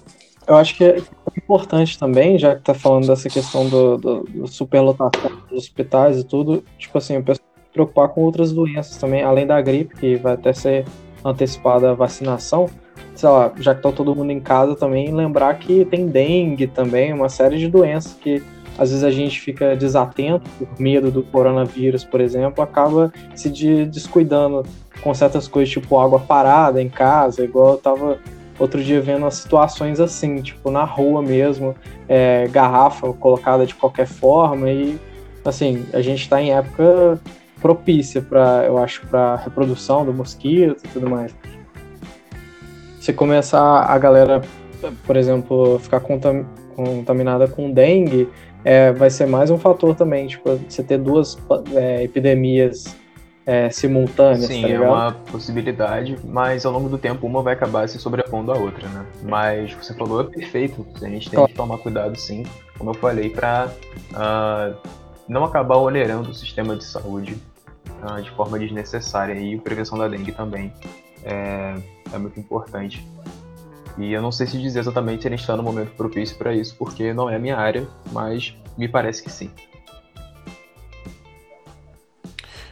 Eu 0.47 0.57
acho 0.57 0.77
que 0.77 0.85
é 0.85 1.01
importante 1.37 1.99
também, 1.99 2.39
já 2.39 2.55
que 2.57 2.63
tá 2.63 2.75
falando 2.75 3.07
dessa 3.07 3.29
questão 3.29 3.69
do, 3.69 3.97
do, 3.97 4.21
do 4.25 4.47
superlotação 4.49 5.31
dos 5.49 5.59
hospitais 5.59 6.19
e 6.19 6.25
tudo, 6.25 6.65
tipo 6.79 6.99
assim, 6.99 7.17
o 7.17 7.23
pessoal 7.23 7.47
se 7.55 7.73
preocupar 7.73 8.09
com 8.09 8.23
outras 8.23 8.53
doenças 8.53 8.97
também, 8.97 9.23
além 9.23 9.47
da 9.47 9.61
gripe, 9.61 9.97
que 9.97 10.17
vai 10.17 10.35
até 10.35 10.53
ser 10.53 10.85
antecipada 11.25 11.91
a 11.91 11.95
vacinação, 11.95 12.69
sei 13.15 13.29
lá, 13.29 13.53
já 13.59 13.75
que 13.75 13.83
tá 13.83 13.93
todo 13.93 14.15
mundo 14.15 14.33
em 14.33 14.41
casa 14.41 14.75
também, 14.75 15.15
lembrar 15.15 15.55
que 15.59 15.85
tem 15.85 16.09
dengue 16.09 16.67
também, 16.67 17.13
uma 17.13 17.29
série 17.29 17.57
de 17.59 17.69
doenças 17.69 18.15
que 18.15 18.43
às 18.79 18.91
vezes 18.91 19.05
a 19.05 19.11
gente 19.11 19.41
fica 19.41 19.77
desatento 19.77 20.49
por 20.59 20.69
medo 20.81 21.11
do 21.11 21.23
coronavírus, 21.23 22.05
por 22.05 22.21
exemplo, 22.21 22.63
acaba 22.63 23.13
se 23.35 23.51
descuidando 23.85 24.65
com 25.03 25.13
certas 25.13 25.49
coisas, 25.49 25.71
tipo 25.73 25.99
água 25.99 26.21
parada 26.21 26.81
em 26.81 26.89
casa, 26.89 27.45
igual 27.45 27.73
eu 27.73 27.79
tava 27.79 28.19
outro 28.59 28.83
dia 28.83 29.01
vendo 29.01 29.27
as 29.27 29.35
situações 29.35 30.01
assim, 30.01 30.41
tipo 30.41 30.71
na 30.71 30.85
rua 30.85 31.21
mesmo, 31.21 31.75
é, 32.09 32.47
garrafa 32.49 33.13
colocada 33.13 33.67
de 33.67 33.75
qualquer 33.75 34.07
forma 34.07 34.71
e 34.71 34.99
assim, 35.45 35.85
a 35.93 36.01
gente 36.01 36.23
está 36.23 36.41
em 36.41 36.53
época 36.53 37.19
propícia 37.61 38.21
para, 38.21 38.65
eu 38.67 38.77
acho, 38.79 39.07
para 39.07 39.37
reprodução 39.37 40.05
do 40.05 40.13
mosquito 40.13 40.83
e 40.85 40.89
tudo 40.89 41.09
mais. 41.09 41.35
se 43.01 43.13
começar 43.13 43.85
a 43.85 43.99
galera, 43.99 44.43
por 45.07 45.17
exemplo, 45.17 45.79
ficar 45.79 46.01
contam, 46.01 46.45
contaminada 46.75 47.47
com 47.47 47.71
dengue, 47.71 48.29
é, 48.65 48.93
vai 48.93 49.11
ser 49.11 49.27
mais 49.27 49.51
um 49.51 49.59
fator 49.59 49.95
também, 49.95 50.27
tipo, 50.27 50.57
você 50.57 50.83
ter 50.83 50.99
duas 50.99 51.37
é, 51.75 52.03
epidemias 52.03 52.97
é, 53.45 53.71
simultâneas. 53.71 54.47
Sim, 54.47 54.63
tá 54.63 54.69
é 54.69 54.81
uma 54.81 55.13
possibilidade, 55.13 56.17
mas 56.25 56.65
ao 56.65 56.73
longo 56.73 56.89
do 56.89 56.99
tempo 56.99 57.27
uma 57.27 57.43
vai 57.43 57.55
acabar 57.55 57.89
se 57.89 57.99
sobrepondo 57.99 58.53
à 58.53 58.57
outra, 58.57 58.89
né? 58.89 59.05
Mas 59.23 59.73
você 59.73 59.95
falou 59.95 60.21
é 60.21 60.25
perfeito, 60.25 60.87
a 61.01 61.09
gente 61.09 61.31
tem 61.31 61.47
que 61.47 61.55
tomar 61.55 61.79
cuidado 61.79 62.17
sim, 62.17 62.45
como 62.79 62.91
eu 62.91 62.95
falei, 62.95 63.31
para 63.31 63.67
uh, 63.67 64.15
ah, 64.15 64.75
não 65.29 65.45
acabar 65.45 65.77
onerando 65.77 66.31
o 66.31 66.35
sistema 66.35 66.77
de 66.77 66.85
saúde 66.85 67.37
uh, 68.03 68.23
de 68.23 68.31
forma 68.31 68.59
desnecessária 68.59 69.35
e 69.35 69.57
a 69.57 69.61
prevenção 69.61 69.99
da 69.99 70.07
dengue 70.07 70.33
também 70.33 70.73
é, 71.25 71.75
é 72.13 72.19
muito 72.19 72.39
importante. 72.39 73.05
E 73.99 74.13
eu 74.13 74.23
não 74.23 74.33
sei 74.33 74.47
se 74.47 74.59
dizer 74.59 74.81
exatamente 74.81 75.23
se 75.23 75.29
gente 75.29 75.41
está 75.41 75.57
no 75.57 75.63
momento 75.63 75.93
propício 75.93 76.37
para 76.37 76.55
isso, 76.55 76.75
porque 76.77 77.13
não 77.13 77.29
é 77.29 77.37
a 77.37 77.39
minha 77.39 77.57
área, 77.57 77.87
mas 78.11 78.57
me 78.77 78.89
parece 78.89 79.23
que 79.23 79.31
sim. 79.31 79.51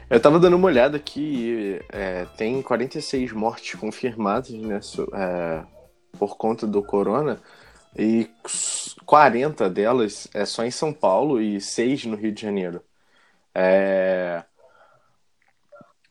Eu 0.09 0.19
tava 0.19 0.41
dando 0.41 0.57
uma 0.57 0.67
olhada 0.67 0.97
aqui, 0.97 1.81
é, 1.89 2.25
tem 2.37 2.61
46 2.63 3.33
mortes 3.33 3.79
confirmadas 3.79 4.51
né, 4.51 4.81
é, 5.15 5.63
por 6.19 6.37
conta 6.37 6.67
do 6.67 6.83
corona, 6.83 7.41
e 7.97 8.29
40 9.05 9.69
delas 9.71 10.29
é 10.35 10.45
só 10.45 10.65
em 10.65 10.71
São 10.71 10.93
Paulo 10.93 11.41
e 11.41 11.61
6 11.61 12.07
no 12.07 12.17
Rio 12.17 12.33
de 12.33 12.43
Janeiro. 12.43 12.83
É, 13.55 14.45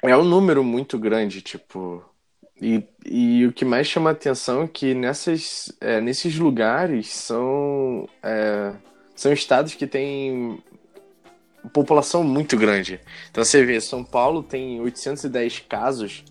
é 0.01 0.16
um 0.16 0.24
número 0.24 0.63
muito 0.63 0.98
grande, 0.98 1.42
tipo. 1.42 2.04
E, 2.62 2.84
e 3.06 3.46
o 3.46 3.54
que 3.54 3.63
mais 3.63 3.88
chama 3.88 4.10
a 4.10 4.13
atenção 4.13 4.63
é 4.63 4.68
que 4.68 4.94
nessas, 4.94 5.72
é, 5.80 6.01
nesses 6.01 6.38
lugares 6.38 7.08
são, 7.08 8.08
é, 8.22 8.74
são 9.16 9.32
estados 9.32 9.75
que 9.75 9.88
têm 9.88 10.62
população 11.74 12.24
muito 12.24 12.58
grande. 12.58 13.00
Então 13.30 13.44
você 13.44 13.63
vê, 13.63 13.80
São 13.80 14.04
Paulo 14.04 14.44
tem 14.44 14.80
810 14.82 15.60
casos. 15.68 16.24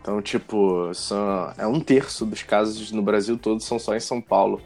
Então, 0.00 0.20
tipo, 0.20 0.92
são, 0.94 1.52
é 1.56 1.66
um 1.66 1.80
terço 1.80 2.26
dos 2.26 2.42
casos 2.42 2.90
no 2.90 3.02
Brasil 3.02 3.38
todo 3.38 3.62
são 3.62 3.78
só 3.78 3.94
em 3.94 4.00
São 4.00 4.20
Paulo. 4.20 4.60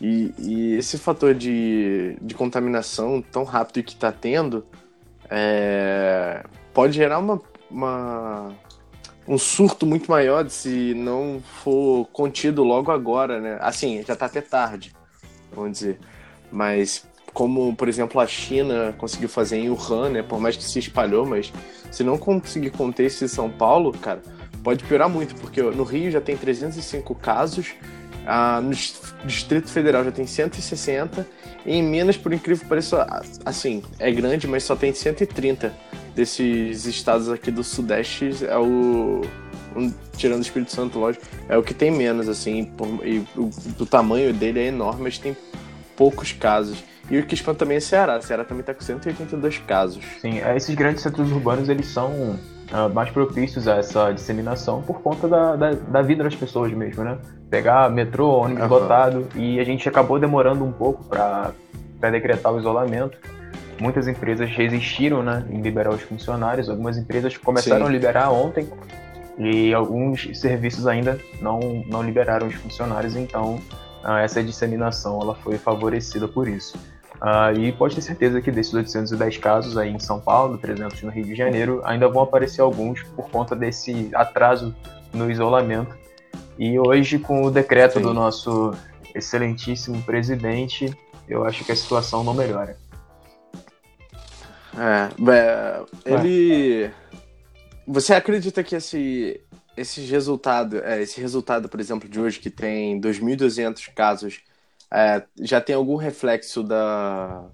E, 0.00 0.32
e 0.38 0.74
esse 0.76 0.96
fator 0.96 1.34
de, 1.34 2.16
de 2.22 2.34
contaminação 2.34 3.20
tão 3.20 3.42
rápido 3.42 3.82
que 3.82 3.94
está 3.94 4.12
tendo 4.12 4.64
é, 5.28 6.44
pode 6.72 6.94
gerar 6.94 7.18
uma, 7.18 7.42
uma, 7.68 8.54
um 9.28 9.36
surto 9.36 9.84
muito 9.84 10.10
maior 10.10 10.48
se 10.48 10.94
não 10.94 11.42
for 11.62 12.06
contido 12.06 12.64
logo 12.64 12.90
agora, 12.90 13.38
né? 13.38 13.58
Assim, 13.60 14.02
já 14.02 14.14
está 14.14 14.24
até 14.24 14.40
tarde, 14.40 14.94
vamos 15.52 15.72
dizer. 15.72 15.98
Mas 16.50 17.06
como, 17.34 17.76
por 17.76 17.88
exemplo, 17.88 18.18
a 18.20 18.26
China 18.26 18.94
conseguiu 18.96 19.28
fazer 19.28 19.58
em 19.58 19.68
Wuhan, 19.68 20.08
né? 20.08 20.22
Por 20.22 20.40
mais 20.40 20.56
que 20.56 20.64
se 20.64 20.78
espalhou, 20.78 21.26
mas 21.26 21.52
se 21.90 22.02
não 22.02 22.16
conseguir 22.16 22.70
conter 22.70 23.04
esse 23.04 23.28
São 23.28 23.50
Paulo, 23.50 23.92
cara, 23.92 24.22
pode 24.64 24.82
piorar 24.84 25.10
muito, 25.10 25.34
porque 25.36 25.60
no 25.60 25.84
Rio 25.84 26.10
já 26.10 26.22
tem 26.22 26.34
305 26.34 27.14
casos, 27.14 27.74
ah, 28.26 28.60
no 28.62 28.70
Distrito 29.26 29.68
Federal 29.68 30.04
já 30.04 30.10
tem 30.10 30.26
160, 30.26 31.26
e 31.66 31.74
em 31.74 31.82
Minas, 31.82 32.16
por 32.16 32.32
incrível 32.32 32.62
que 32.62 32.68
pareça, 32.68 33.06
assim, 33.44 33.82
é 33.98 34.10
grande, 34.10 34.46
mas 34.46 34.64
só 34.64 34.74
tem 34.74 34.92
130 34.92 35.72
desses 36.18 36.84
estados 36.84 37.28
aqui 37.30 37.48
do 37.48 37.62
Sudeste, 37.62 38.44
é 38.44 38.58
o. 38.58 39.22
Um, 39.76 39.92
tirando 40.16 40.40
o 40.40 40.42
Espírito 40.42 40.72
Santo, 40.72 40.98
lógico, 40.98 41.24
é 41.48 41.56
o 41.56 41.62
que 41.62 41.72
tem 41.72 41.92
menos, 41.92 42.28
assim, 42.28 42.64
por, 42.64 42.88
e 43.06 43.24
o, 43.36 43.50
o 43.78 43.86
tamanho 43.86 44.34
dele 44.34 44.58
é 44.58 44.66
enorme, 44.66 45.02
mas 45.04 45.18
tem 45.18 45.36
poucos 45.96 46.32
casos. 46.32 46.82
E 47.08 47.18
o 47.18 47.24
que 47.24 47.34
espanta 47.34 47.60
também 47.60 47.76
é 47.76 47.80
Ceará. 47.80 48.20
Ceará 48.20 48.44
também 48.44 48.62
está 48.62 48.74
com 48.74 48.80
182 48.80 49.58
casos. 49.58 50.02
Sim, 50.20 50.40
é, 50.40 50.56
esses 50.56 50.74
grandes 50.74 51.02
centros 51.02 51.30
urbanos 51.30 51.68
eles 51.68 51.86
são 51.86 52.10
uh, 52.10 52.92
mais 52.92 53.10
propícios 53.10 53.68
a 53.68 53.76
essa 53.76 54.10
disseminação 54.10 54.82
por 54.82 55.00
conta 55.00 55.28
da, 55.28 55.54
da, 55.54 55.70
da, 55.70 56.02
vida 56.02 56.24
das 56.24 56.34
pessoas 56.34 56.72
mesmo, 56.72 57.04
né? 57.04 57.16
Pegar 57.48 57.88
metrô, 57.90 58.40
ônibus 58.40 58.64
uhum. 58.64 58.68
lotado 58.68 59.28
e 59.36 59.60
a 59.60 59.64
gente 59.64 59.88
acabou 59.88 60.18
demorando 60.18 60.64
um 60.64 60.72
pouco 60.72 61.04
para 61.04 61.54
decretar 62.10 62.52
o 62.52 62.58
isolamento. 62.58 63.16
Muitas 63.80 64.08
empresas 64.08 64.50
resistiram 64.50 65.22
né, 65.22 65.44
em 65.50 65.60
liberar 65.60 65.90
os 65.90 66.02
funcionários, 66.02 66.68
algumas 66.68 66.98
empresas 66.98 67.36
começaram 67.36 67.86
Sim. 67.86 67.90
a 67.90 67.92
liberar 67.92 68.30
ontem 68.30 68.68
e 69.38 69.72
alguns 69.72 70.28
serviços 70.34 70.86
ainda 70.86 71.18
não, 71.40 71.84
não 71.86 72.02
liberaram 72.02 72.48
os 72.48 72.54
funcionários, 72.54 73.14
então 73.14 73.60
uh, 74.04 74.16
essa 74.16 74.42
disseminação 74.42 75.20
ela 75.22 75.34
foi 75.36 75.56
favorecida 75.56 76.26
por 76.26 76.48
isso. 76.48 76.76
Uh, 77.16 77.58
e 77.58 77.72
pode 77.72 77.94
ter 77.94 78.00
certeza 78.00 78.40
que 78.40 78.50
desses 78.50 78.72
810 78.74 79.38
casos 79.38 79.76
aí 79.76 79.90
em 79.90 79.98
São 79.98 80.20
Paulo, 80.20 80.58
300 80.58 81.02
no 81.02 81.10
Rio 81.10 81.24
de 81.24 81.34
Janeiro, 81.34 81.80
ainda 81.84 82.08
vão 82.08 82.22
aparecer 82.22 82.60
alguns 82.60 83.02
por 83.02 83.28
conta 83.30 83.56
desse 83.56 84.10
atraso 84.14 84.74
no 85.12 85.30
isolamento. 85.30 85.96
E 86.58 86.78
hoje, 86.78 87.18
com 87.18 87.42
o 87.42 87.50
decreto 87.50 87.94
Sim. 87.94 88.02
do 88.02 88.14
nosso 88.14 88.72
excelentíssimo 89.14 90.00
presidente, 90.02 90.96
eu 91.28 91.44
acho 91.44 91.64
que 91.64 91.72
a 91.72 91.76
situação 91.76 92.22
não 92.22 92.34
melhora. 92.34 92.76
É, 94.78 96.12
ele. 96.14 96.90
Você 97.86 98.14
acredita 98.14 98.62
que 98.62 98.76
esse, 98.76 99.40
esse 99.76 100.00
resultado, 100.02 100.78
é, 100.84 101.02
esse 101.02 101.20
resultado, 101.20 101.68
por 101.68 101.80
exemplo, 101.80 102.08
de 102.08 102.20
hoje, 102.20 102.38
que 102.38 102.50
tem 102.50 103.00
2.200 103.00 103.92
casos 103.94 104.40
é, 104.92 105.22
já 105.40 105.60
tem 105.60 105.74
algum 105.74 105.96
reflexo 105.96 106.62
da, 106.62 107.44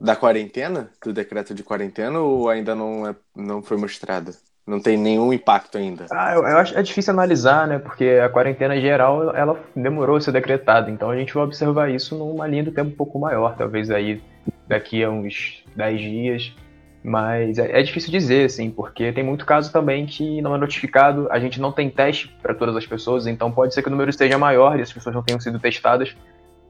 da 0.00 0.14
quarentena, 0.14 0.90
do 1.02 1.12
decreto 1.12 1.54
de 1.54 1.62
quarentena, 1.62 2.20
ou 2.20 2.48
ainda 2.48 2.74
não, 2.74 3.06
é, 3.06 3.14
não 3.34 3.62
foi 3.62 3.76
mostrado? 3.76 4.32
Não 4.66 4.80
tem 4.80 4.98
nenhum 4.98 5.32
impacto 5.32 5.78
ainda? 5.78 6.06
Ah, 6.12 6.34
eu, 6.34 6.46
eu, 6.46 6.58
acho 6.58 6.76
é 6.76 6.82
difícil 6.82 7.14
analisar, 7.14 7.66
né? 7.66 7.78
Porque 7.78 8.20
a 8.22 8.28
quarentena 8.28 8.78
geral 8.78 9.34
ela 9.34 9.58
demorou 9.74 10.16
a 10.16 10.20
ser 10.20 10.30
decretada, 10.30 10.90
então 10.90 11.08
a 11.08 11.16
gente 11.16 11.32
vai 11.32 11.42
observar 11.42 11.90
isso 11.90 12.14
numa 12.14 12.46
linha 12.46 12.64
do 12.64 12.72
tempo 12.72 12.90
um 12.90 12.96
pouco 12.96 13.18
maior, 13.18 13.56
talvez 13.56 13.90
aí 13.90 14.20
daqui 14.66 15.02
a 15.02 15.10
uns 15.10 15.64
10 15.76 16.00
dias. 16.00 16.54
Mas 17.02 17.58
é, 17.58 17.80
é, 17.80 17.82
difícil 17.82 18.10
dizer, 18.10 18.46
assim, 18.46 18.70
porque 18.70 19.12
tem 19.12 19.24
muito 19.24 19.46
caso 19.46 19.72
também 19.72 20.04
que 20.04 20.42
não 20.42 20.54
é 20.54 20.58
notificado, 20.58 21.28
a 21.30 21.38
gente 21.38 21.60
não 21.60 21.72
tem 21.72 21.88
teste 21.88 22.28
para 22.42 22.54
todas 22.54 22.76
as 22.76 22.86
pessoas, 22.86 23.26
então 23.26 23.50
pode 23.50 23.72
ser 23.72 23.82
que 23.82 23.88
o 23.88 23.90
número 23.90 24.10
esteja 24.10 24.36
maior 24.36 24.78
e 24.78 24.82
as 24.82 24.92
pessoas 24.92 25.14
não 25.14 25.22
tenham 25.22 25.40
sido 25.40 25.58
testadas. 25.58 26.14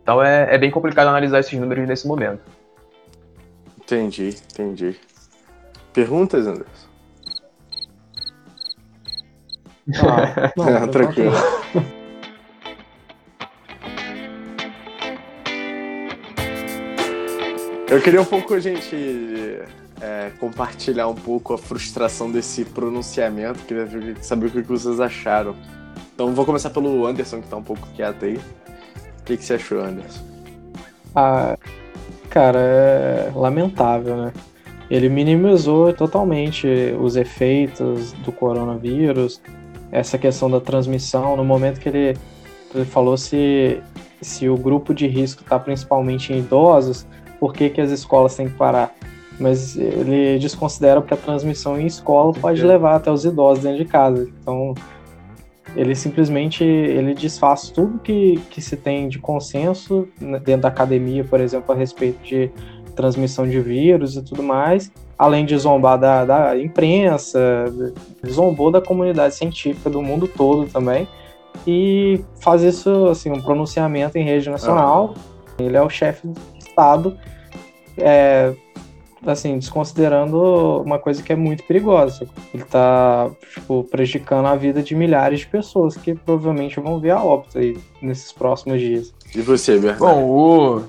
Então 0.02 0.23
é, 0.23 0.54
é 0.54 0.58
bem 0.58 0.70
complicado 0.70 1.08
analisar 1.08 1.40
esses 1.40 1.58
números 1.58 1.88
nesse 1.88 2.06
momento. 2.06 2.42
Entendi, 3.78 4.37
entendi. 4.52 4.97
Perguntas, 5.92 6.47
Anderson? 6.47 6.88
Ah, 9.97 10.52
não, 10.56 10.88
tranquilo. 10.92 11.32
Eu 17.90 18.02
queria 18.02 18.21
um 18.21 18.25
pouco, 18.25 18.61
gente, 18.61 18.95
é, 19.99 20.30
compartilhar 20.38 21.09
um 21.09 21.14
pouco 21.14 21.54
a 21.54 21.59
frustração 21.59 22.30
desse 22.30 22.62
pronunciamento, 22.62 23.61
queria 23.61 23.87
saber 24.21 24.49
o 24.49 24.50
que 24.50 24.61
vocês 24.61 25.00
acharam. 25.00 25.57
Então 26.14 26.35
vou 26.35 26.45
começar 26.45 26.68
pelo 26.68 27.07
Anderson, 27.07 27.40
que 27.40 27.49
tá 27.49 27.57
um 27.57 27.62
pouco 27.62 27.88
quieto 27.97 28.26
aí. 28.26 28.37
O 29.21 29.25
que, 29.25 29.38
que 29.38 29.45
você 29.45 29.54
achou, 29.54 29.80
Anderson? 29.80 30.23
Ah, 31.14 31.57
cara, 32.28 32.59
é 32.59 33.33
lamentável, 33.35 34.16
né? 34.16 34.33
Ele 34.90 35.09
minimizou 35.09 35.90
totalmente 35.95 36.66
os 37.00 37.16
efeitos 37.16 38.12
do 38.12 38.33
coronavírus, 38.33 39.40
essa 39.90 40.18
questão 40.18 40.50
da 40.50 40.61
transmissão, 40.61 41.38
no 41.38 41.45
momento 41.45 41.80
que 41.80 41.88
ele, 41.88 42.18
ele 42.75 42.85
falou 42.85 43.16
se, 43.16 43.80
se 44.21 44.47
o 44.47 44.59
grupo 44.59 44.92
de 44.92 45.07
risco 45.07 45.42
está 45.42 45.59
principalmente 45.59 46.35
em 46.35 46.40
idosos, 46.40 47.07
por 47.38 47.52
que, 47.52 47.71
que 47.71 47.80
as 47.80 47.90
escolas 47.90 48.35
têm 48.35 48.49
que 48.49 48.54
parar? 48.54 48.95
mas 49.38 49.76
ele 49.76 50.38
desconsidera 50.38 51.00
porque 51.00 51.14
a 51.14 51.16
transmissão 51.16 51.80
em 51.80 51.87
escola 51.87 52.33
pode 52.33 52.62
levar 52.64 52.97
até 52.97 53.11
os 53.11 53.25
idosos 53.25 53.62
dentro 53.62 53.78
de 53.78 53.85
casa. 53.85 54.28
Então, 54.42 54.75
ele 55.76 55.95
simplesmente 55.95 56.64
ele 56.64 57.14
desfaz 57.14 57.71
tudo 57.71 57.99
que, 57.99 58.40
que 58.50 58.61
se 58.61 58.76
tem 58.76 59.09
de 59.09 59.18
consenso 59.18 60.09
né, 60.21 60.40
dentro 60.40 60.62
da 60.62 60.68
academia, 60.68 61.25
por 61.25 61.40
exemplo, 61.40 61.73
a 61.73 61.76
respeito 61.76 62.21
de 62.25 62.50
transmissão 62.97 63.49
de 63.49 63.61
vírus 63.61 64.16
e 64.16 64.23
tudo 64.23 64.42
mais, 64.42 64.90
além 65.16 65.47
de 65.47 65.57
zombar 65.57 65.99
da, 65.99 66.25
da 66.25 66.59
imprensa, 66.59 67.38
zombou 68.26 68.73
da 68.73 68.80
comunidade 68.80 69.37
científica 69.37 69.88
do 69.88 70.02
mundo 70.02 70.26
todo 70.26 70.68
também, 70.68 71.07
e 71.66 72.25
faz 72.40 72.62
isso, 72.62 73.07
assim, 73.07 73.30
um 73.30 73.40
pronunciamento 73.40 74.18
em 74.18 74.25
rede 74.25 74.50
nacional. 74.50 75.14
Ah. 75.16 75.62
Ele 75.62 75.76
é 75.76 75.83
o 75.83 75.90
chefe 75.90 76.28
Estado, 76.78 77.18
é, 77.97 78.54
assim, 79.26 79.58
desconsiderando 79.58 80.80
uma 80.82 80.99
coisa 80.99 81.20
que 81.20 81.32
é 81.32 81.37
muito 81.37 81.64
perigosa. 81.64 82.28
Ele 82.54 82.62
tá, 82.62 83.28
tipo, 83.52 83.82
prejudicando 83.82 84.47
a 84.47 84.54
vida 84.54 84.80
de 84.80 84.94
milhares 84.94 85.40
de 85.40 85.49
pessoas 85.49 85.97
que 85.97 86.14
provavelmente 86.14 86.78
vão 86.78 87.00
ver 87.00 87.11
a 87.11 87.23
óbito 87.23 87.58
aí 87.58 87.76
nesses 88.00 88.32
próximos 88.32 88.80
dias. 88.80 89.12
E 89.35 89.40
você, 89.40 89.76
Bernardo? 89.76 89.99
Bom, 89.99 90.25
o 90.25 90.85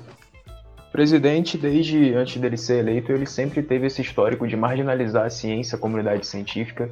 presidente, 0.91 1.57
desde 1.57 2.13
antes 2.13 2.39
dele 2.39 2.57
ser 2.57 2.79
eleito, 2.79 3.11
ele 3.11 3.25
sempre 3.25 3.63
teve 3.63 3.87
esse 3.87 4.03
histórico 4.03 4.47
de 4.47 4.55
marginalizar 4.55 5.25
a 5.25 5.29
ciência, 5.31 5.75
a 5.75 5.79
comunidade 5.79 6.27
científica, 6.27 6.87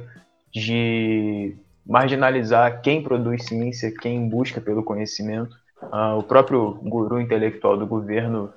de 0.52 1.56
marginalizar 1.86 2.80
quem 2.82 3.00
produz 3.00 3.44
ciência, 3.44 3.92
quem 4.02 4.28
busca 4.28 4.60
pelo 4.60 4.82
conhecimento. 4.82 5.56
Uh, 5.80 6.18
o 6.18 6.22
próprio 6.24 6.72
guru 6.82 7.20
intelectual 7.20 7.76
do 7.76 7.86
governo, 7.86 8.52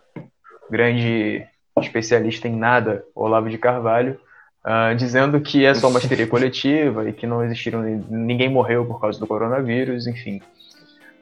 grande 0.69 1.45
especialista 1.79 2.47
em 2.47 2.55
nada, 2.55 3.03
Olavo 3.15 3.49
de 3.49 3.57
Carvalho, 3.57 4.19
uh, 4.65 4.95
dizendo 4.95 5.39
que 5.39 5.65
é 5.65 5.73
só 5.73 5.89
uma 5.89 5.99
histeria 5.99 6.27
coletiva 6.27 7.07
e 7.07 7.13
que 7.13 7.25
não 7.25 7.43
existiram 7.43 7.81
ninguém 8.09 8.49
morreu 8.49 8.85
por 8.85 8.99
causa 8.99 9.19
do 9.19 9.27
coronavírus, 9.27 10.07
enfim. 10.07 10.41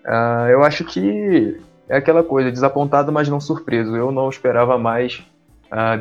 Uh, 0.05 0.49
eu 0.49 0.63
acho 0.63 0.83
que 0.85 1.59
é 1.87 1.97
aquela 1.97 2.23
coisa, 2.23 2.51
desapontado, 2.51 3.11
mas 3.11 3.27
não 3.29 3.39
surpreso. 3.39 3.95
Eu 3.95 4.11
não 4.11 4.29
esperava 4.29 4.77
mais 4.77 5.23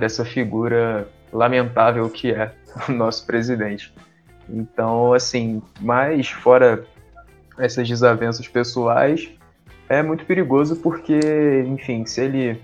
dessa 0.00 0.24
figura 0.24 1.06
lamentável 1.30 2.08
que 2.08 2.32
é 2.32 2.52
o 2.88 2.92
nosso 2.92 3.26
presidente. 3.26 3.92
Então, 4.48 5.12
assim, 5.12 5.62
mais 5.80 6.28
fora 6.28 6.84
essas 7.58 7.86
desavenças 7.86 8.48
pessoais, 8.48 9.30
é 9.88 10.02
muito 10.02 10.24
perigoso 10.26 10.76
porque, 10.76 11.18
enfim, 11.66 12.04
se 12.04 12.20
ele 12.20 12.60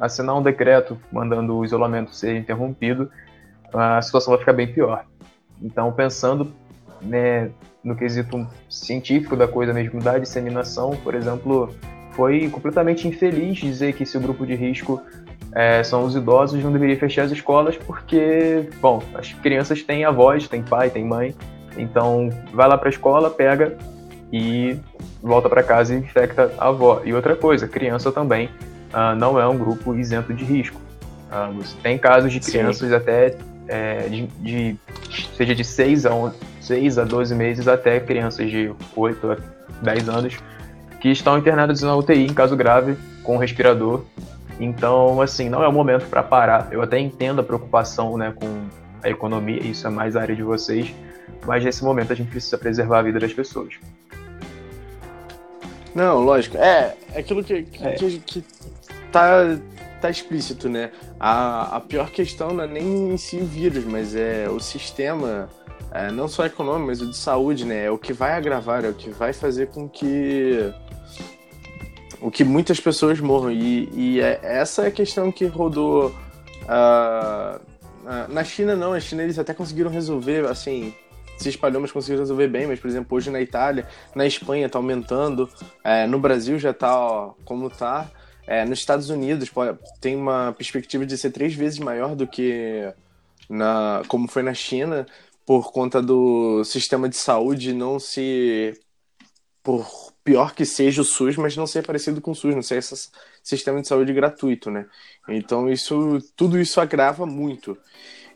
assinar 0.00 0.36
um 0.36 0.42
decreto 0.42 0.98
mandando 1.12 1.56
o 1.56 1.64
isolamento 1.64 2.14
ser 2.14 2.36
interrompido, 2.36 3.10
a 3.72 4.00
situação 4.00 4.32
vai 4.32 4.38
ficar 4.38 4.52
bem 4.52 4.72
pior. 4.72 5.04
Então, 5.60 5.92
pensando 5.92 6.52
né, 7.00 7.50
no 7.84 7.94
quesito 7.94 8.46
científico 8.68 9.36
da 9.36 9.46
coisa 9.46 9.72
mesmo, 9.72 10.00
da 10.00 10.18
disseminação, 10.18 10.96
por 10.96 11.14
exemplo, 11.14 11.74
foi 12.12 12.48
completamente 12.48 13.06
infeliz 13.06 13.58
dizer 13.58 13.92
que 13.92 14.04
esse 14.04 14.18
grupo 14.18 14.46
de 14.46 14.54
risco 14.54 15.00
é, 15.54 15.82
são 15.82 16.04
os 16.04 16.16
idosos, 16.16 16.62
não 16.64 16.72
deveria 16.72 16.96
fechar 16.96 17.24
as 17.24 17.30
escolas 17.30 17.76
porque, 17.76 18.68
bom, 18.80 19.02
as 19.14 19.32
crianças 19.34 19.82
têm 19.82 20.04
avós, 20.04 20.48
têm 20.48 20.62
pai, 20.62 20.88
têm 20.88 21.04
mãe, 21.04 21.34
então 21.76 22.30
vai 22.52 22.68
lá 22.68 22.78
para 22.78 22.88
a 22.88 22.90
escola, 22.90 23.30
pega 23.30 23.76
e 24.32 24.78
volta 25.22 25.48
para 25.48 25.62
casa 25.62 25.94
e 25.94 25.98
infecta 25.98 26.52
a 26.58 26.68
avó. 26.68 27.02
E 27.04 27.12
outra 27.12 27.36
coisa, 27.36 27.68
criança 27.68 28.10
também 28.10 28.46
uh, 28.92 29.14
não 29.16 29.38
é 29.38 29.46
um 29.46 29.58
grupo 29.58 29.94
isento 29.94 30.32
de 30.32 30.44
risco. 30.44 30.80
Uh, 31.30 31.62
tem 31.82 31.98
casos 31.98 32.32
de 32.32 32.40
crianças 32.40 32.88
Sim. 32.88 32.94
até 32.94 33.36
é, 33.68 34.08
de, 34.08 34.26
de, 34.40 34.76
seja 35.36 35.54
de 35.54 35.64
6 35.64 36.06
a, 36.06 36.14
11, 36.14 36.36
6 36.60 36.98
a 36.98 37.04
12 37.04 37.34
meses 37.34 37.68
até 37.68 38.00
crianças 38.00 38.50
de 38.50 38.72
8 38.96 39.32
a 39.32 39.36
10 39.82 40.08
anos 40.08 40.38
que 41.00 41.08
estão 41.08 41.38
internadas 41.38 41.82
na 41.82 41.96
UTI 41.96 42.26
em 42.26 42.34
caso 42.34 42.56
grave 42.56 42.96
com 43.22 43.36
respirador. 43.36 44.04
Então, 44.60 45.20
assim, 45.20 45.48
não 45.48 45.62
é 45.62 45.68
o 45.68 45.72
momento 45.72 46.06
para 46.06 46.22
parar. 46.22 46.68
Eu 46.70 46.82
até 46.82 46.98
entendo 46.98 47.40
a 47.40 47.44
preocupação 47.44 48.16
né, 48.16 48.32
com 48.34 48.46
a 49.02 49.08
economia, 49.08 49.60
isso 49.62 49.86
é 49.86 49.90
mais 49.90 50.14
a 50.14 50.20
área 50.20 50.36
de 50.36 50.42
vocês, 50.42 50.94
mas 51.44 51.64
nesse 51.64 51.82
momento 51.82 52.12
a 52.12 52.16
gente 52.16 52.30
precisa 52.30 52.56
preservar 52.56 53.00
a 53.00 53.02
vida 53.02 53.18
das 53.18 53.32
pessoas. 53.32 53.74
Não, 55.94 56.20
lógico. 56.20 56.56
É, 56.56 56.96
é 57.12 57.20
aquilo 57.20 57.44
que, 57.44 57.62
que, 57.64 57.86
é. 57.86 57.92
que, 57.92 58.18
que 58.20 58.44
tá, 59.10 59.58
tá 60.00 60.10
explícito, 60.10 60.68
né? 60.68 60.90
A, 61.20 61.76
a 61.76 61.80
pior 61.80 62.10
questão 62.10 62.52
não 62.52 62.64
é 62.64 62.66
nem 62.66 63.12
em 63.12 63.16
si 63.16 63.36
o 63.36 63.44
vírus, 63.44 63.84
mas 63.84 64.14
é 64.14 64.48
o 64.48 64.58
sistema, 64.58 65.48
é, 65.92 66.10
não 66.10 66.26
só 66.28 66.46
econômico, 66.46 66.86
mas 66.86 67.00
o 67.00 67.10
de 67.10 67.16
saúde, 67.16 67.64
né? 67.64 67.84
É 67.84 67.90
o 67.90 67.98
que 67.98 68.12
vai 68.12 68.32
agravar, 68.32 68.84
é 68.84 68.88
o 68.88 68.94
que 68.94 69.10
vai 69.10 69.32
fazer 69.32 69.68
com 69.68 69.88
que 69.88 70.72
o 72.22 72.30
que 72.30 72.44
muitas 72.44 72.80
pessoas 72.80 73.20
morram. 73.20 73.50
E, 73.50 73.88
e 73.92 74.20
é, 74.20 74.40
essa 74.42 74.84
é 74.84 74.86
a 74.86 74.90
questão 74.90 75.30
que 75.30 75.44
rodou. 75.44 76.14
Uh, 76.62 77.72
na 78.28 78.44
China, 78.44 78.74
não. 78.74 78.92
Na 78.92 79.00
China, 79.00 79.22
eles 79.22 79.38
até 79.38 79.52
conseguiram 79.52 79.90
resolver, 79.90 80.46
assim, 80.46 80.94
se 81.42 81.48
espalhou, 81.50 81.80
mas 81.80 81.92
conseguiu 81.92 82.20
resolver 82.20 82.48
bem. 82.48 82.66
Mas, 82.66 82.80
por 82.80 82.88
exemplo, 82.88 83.16
hoje 83.16 83.30
na 83.30 83.40
Itália, 83.40 83.86
na 84.14 84.26
Espanha 84.26 84.66
está 84.66 84.78
aumentando, 84.78 85.48
é, 85.84 86.06
no 86.06 86.18
Brasil 86.18 86.58
já 86.58 86.70
está 86.70 87.30
como 87.44 87.68
está. 87.68 88.10
É, 88.46 88.64
nos 88.64 88.80
Estados 88.80 89.08
Unidos 89.08 89.50
tem 90.00 90.16
uma 90.16 90.52
perspectiva 90.52 91.06
de 91.06 91.16
ser 91.16 91.30
três 91.30 91.54
vezes 91.54 91.78
maior 91.78 92.16
do 92.16 92.26
que 92.26 92.92
na, 93.48 94.02
como 94.08 94.28
foi 94.28 94.42
na 94.42 94.54
China, 94.54 95.06
por 95.46 95.72
conta 95.72 96.00
do 96.02 96.64
sistema 96.64 97.08
de 97.08 97.16
saúde 97.16 97.72
não 97.72 97.98
se. 97.98 98.72
Por 99.62 99.86
pior 100.24 100.54
que 100.54 100.64
seja 100.64 101.02
o 101.02 101.04
SUS, 101.04 101.36
mas 101.36 101.56
não 101.56 101.66
ser 101.66 101.86
parecido 101.86 102.20
com 102.20 102.32
o 102.32 102.34
SUS, 102.34 102.54
não 102.54 102.62
ser 102.62 102.78
esse 102.78 103.10
sistema 103.42 103.80
de 103.80 103.88
saúde 103.88 104.12
gratuito, 104.12 104.70
né? 104.70 104.86
Então 105.28 105.68
isso, 105.68 106.18
tudo 106.36 106.58
isso 106.58 106.80
agrava 106.80 107.26
muito. 107.26 107.76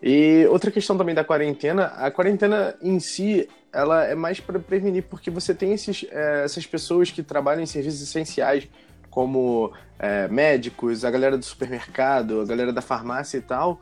E 0.02 0.46
outra 0.50 0.70
questão 0.70 0.96
também 0.96 1.14
da 1.14 1.24
quarentena, 1.24 1.86
a 1.96 2.10
quarentena 2.10 2.74
em 2.82 3.00
si, 3.00 3.48
ela 3.72 4.04
é 4.04 4.14
mais 4.14 4.40
para 4.40 4.58
prevenir, 4.58 5.04
porque 5.04 5.30
você 5.30 5.54
tem 5.54 5.72
esses, 5.72 6.04
é, 6.10 6.44
essas 6.44 6.66
pessoas 6.66 7.10
que 7.10 7.22
trabalham 7.22 7.62
em 7.62 7.66
serviços 7.66 8.02
essenciais, 8.02 8.68
como 9.10 9.72
é, 9.98 10.28
médicos, 10.28 11.04
a 11.04 11.10
galera 11.10 11.38
do 11.38 11.44
supermercado, 11.44 12.40
a 12.40 12.44
galera 12.44 12.72
da 12.72 12.82
farmácia 12.82 13.38
e 13.38 13.40
tal, 13.40 13.80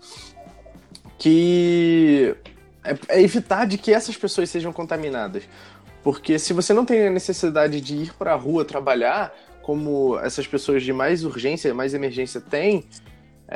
que 1.18 2.34
é, 2.84 2.96
é 3.08 3.22
evitar 3.22 3.66
de 3.66 3.78
que 3.78 3.92
essas 3.92 4.16
pessoas 4.16 4.48
sejam 4.50 4.72
contaminadas. 4.72 5.44
Porque 6.02 6.38
se 6.38 6.52
você 6.52 6.72
não 6.72 6.84
tem 6.84 7.06
a 7.06 7.10
necessidade 7.10 7.80
de 7.80 7.96
ir 7.96 8.12
para 8.14 8.32
a 8.32 8.36
rua 8.36 8.64
trabalhar, 8.64 9.34
como 9.62 10.18
essas 10.18 10.46
pessoas 10.46 10.82
de 10.82 10.92
mais 10.92 11.24
urgência, 11.24 11.72
mais 11.72 11.94
emergência 11.94 12.40
têm, 12.40 12.84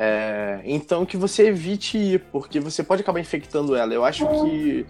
é, 0.00 0.60
então 0.64 1.04
que 1.04 1.16
você 1.16 1.48
evite 1.48 1.98
ir, 1.98 2.20
porque 2.30 2.60
você 2.60 2.84
pode 2.84 3.02
acabar 3.02 3.18
infectando 3.18 3.74
ela. 3.74 3.92
Eu 3.92 4.04
acho 4.04 4.24
que 4.28 4.86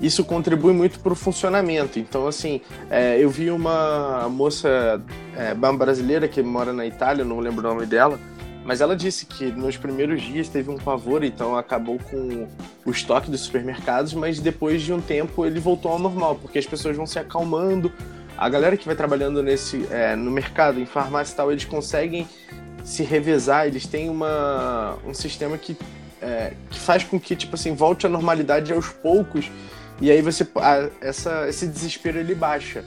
isso 0.00 0.24
contribui 0.24 0.72
muito 0.72 1.00
para 1.00 1.12
o 1.12 1.14
funcionamento. 1.14 1.98
Então, 1.98 2.26
assim, 2.26 2.62
é, 2.88 3.22
eu 3.22 3.28
vi 3.28 3.50
uma 3.50 4.26
moça 4.30 5.02
é, 5.36 5.52
brasileira 5.52 6.26
que 6.26 6.42
mora 6.42 6.72
na 6.72 6.86
Itália, 6.86 7.26
não 7.26 7.40
lembro 7.40 7.68
o 7.68 7.74
nome 7.74 7.84
dela, 7.84 8.18
mas 8.64 8.80
ela 8.80 8.96
disse 8.96 9.26
que 9.26 9.52
nos 9.52 9.76
primeiros 9.76 10.22
dias 10.22 10.48
teve 10.48 10.70
um 10.70 10.78
pavor, 10.78 11.24
então 11.24 11.54
acabou 11.54 11.98
com 12.10 12.48
o 12.86 12.90
estoque 12.90 13.30
dos 13.30 13.42
supermercados, 13.42 14.14
mas 14.14 14.40
depois 14.40 14.80
de 14.80 14.94
um 14.94 15.00
tempo 15.00 15.44
ele 15.44 15.60
voltou 15.60 15.92
ao 15.92 15.98
normal, 15.98 16.36
porque 16.36 16.58
as 16.58 16.64
pessoas 16.64 16.96
vão 16.96 17.06
se 17.06 17.18
acalmando. 17.18 17.92
A 18.34 18.48
galera 18.48 18.78
que 18.78 18.86
vai 18.86 18.96
trabalhando 18.96 19.42
nesse, 19.42 19.86
é, 19.90 20.16
no 20.16 20.30
mercado, 20.30 20.80
em 20.80 20.86
farmácia 20.86 21.34
e 21.34 21.36
tal, 21.36 21.52
eles 21.52 21.66
conseguem 21.66 22.26
se 22.88 23.02
revezar, 23.02 23.66
eles 23.66 23.86
têm 23.86 24.08
uma, 24.08 24.96
um 25.06 25.12
sistema 25.12 25.58
que, 25.58 25.76
é, 26.22 26.54
que 26.70 26.80
faz 26.80 27.04
com 27.04 27.20
que, 27.20 27.36
tipo 27.36 27.54
assim, 27.54 27.74
volte 27.74 28.06
à 28.06 28.08
normalidade 28.08 28.72
aos 28.72 28.88
poucos, 28.88 29.52
e 30.00 30.10
aí 30.10 30.22
você, 30.22 30.48
a, 30.56 30.88
essa, 30.98 31.46
esse 31.48 31.66
desespero 31.66 32.18
ele 32.18 32.34
baixa. 32.34 32.82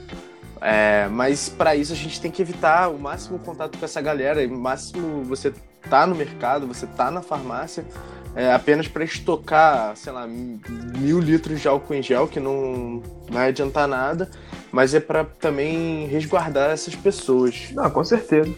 É, 0.60 1.06
mas 1.08 1.48
para 1.48 1.76
isso 1.76 1.92
a 1.92 1.96
gente 1.96 2.20
tem 2.20 2.32
que 2.32 2.42
evitar 2.42 2.88
o 2.88 2.98
máximo 2.98 3.38
contato 3.38 3.78
com 3.78 3.84
essa 3.84 4.00
galera, 4.00 4.44
o 4.44 4.58
máximo 4.58 5.22
você 5.22 5.52
tá 5.88 6.04
no 6.04 6.16
mercado, 6.16 6.66
você 6.66 6.86
tá 6.86 7.08
na 7.08 7.22
farmácia, 7.22 7.84
é, 8.34 8.52
apenas 8.52 8.88
para 8.88 9.04
estocar, 9.04 9.96
sei 9.96 10.12
lá, 10.12 10.26
mil 10.26 11.20
litros 11.20 11.60
de 11.60 11.68
álcool 11.68 11.94
em 11.94 12.02
gel, 12.02 12.26
que 12.26 12.40
não 12.40 13.02
vai 13.30 13.50
adiantar 13.50 13.86
nada, 13.86 14.28
mas 14.72 14.94
é 14.94 15.00
para 15.00 15.24
também 15.24 16.08
resguardar 16.08 16.70
essas 16.70 16.96
pessoas. 16.96 17.70
Não, 17.72 17.88
com 17.88 18.02
certeza. 18.02 18.52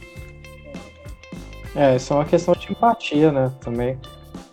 É, 1.74 1.96
isso 1.96 2.12
é 2.12 2.16
uma 2.16 2.24
questão 2.24 2.54
de 2.54 2.70
empatia, 2.70 3.32
né, 3.32 3.50
também. 3.60 3.98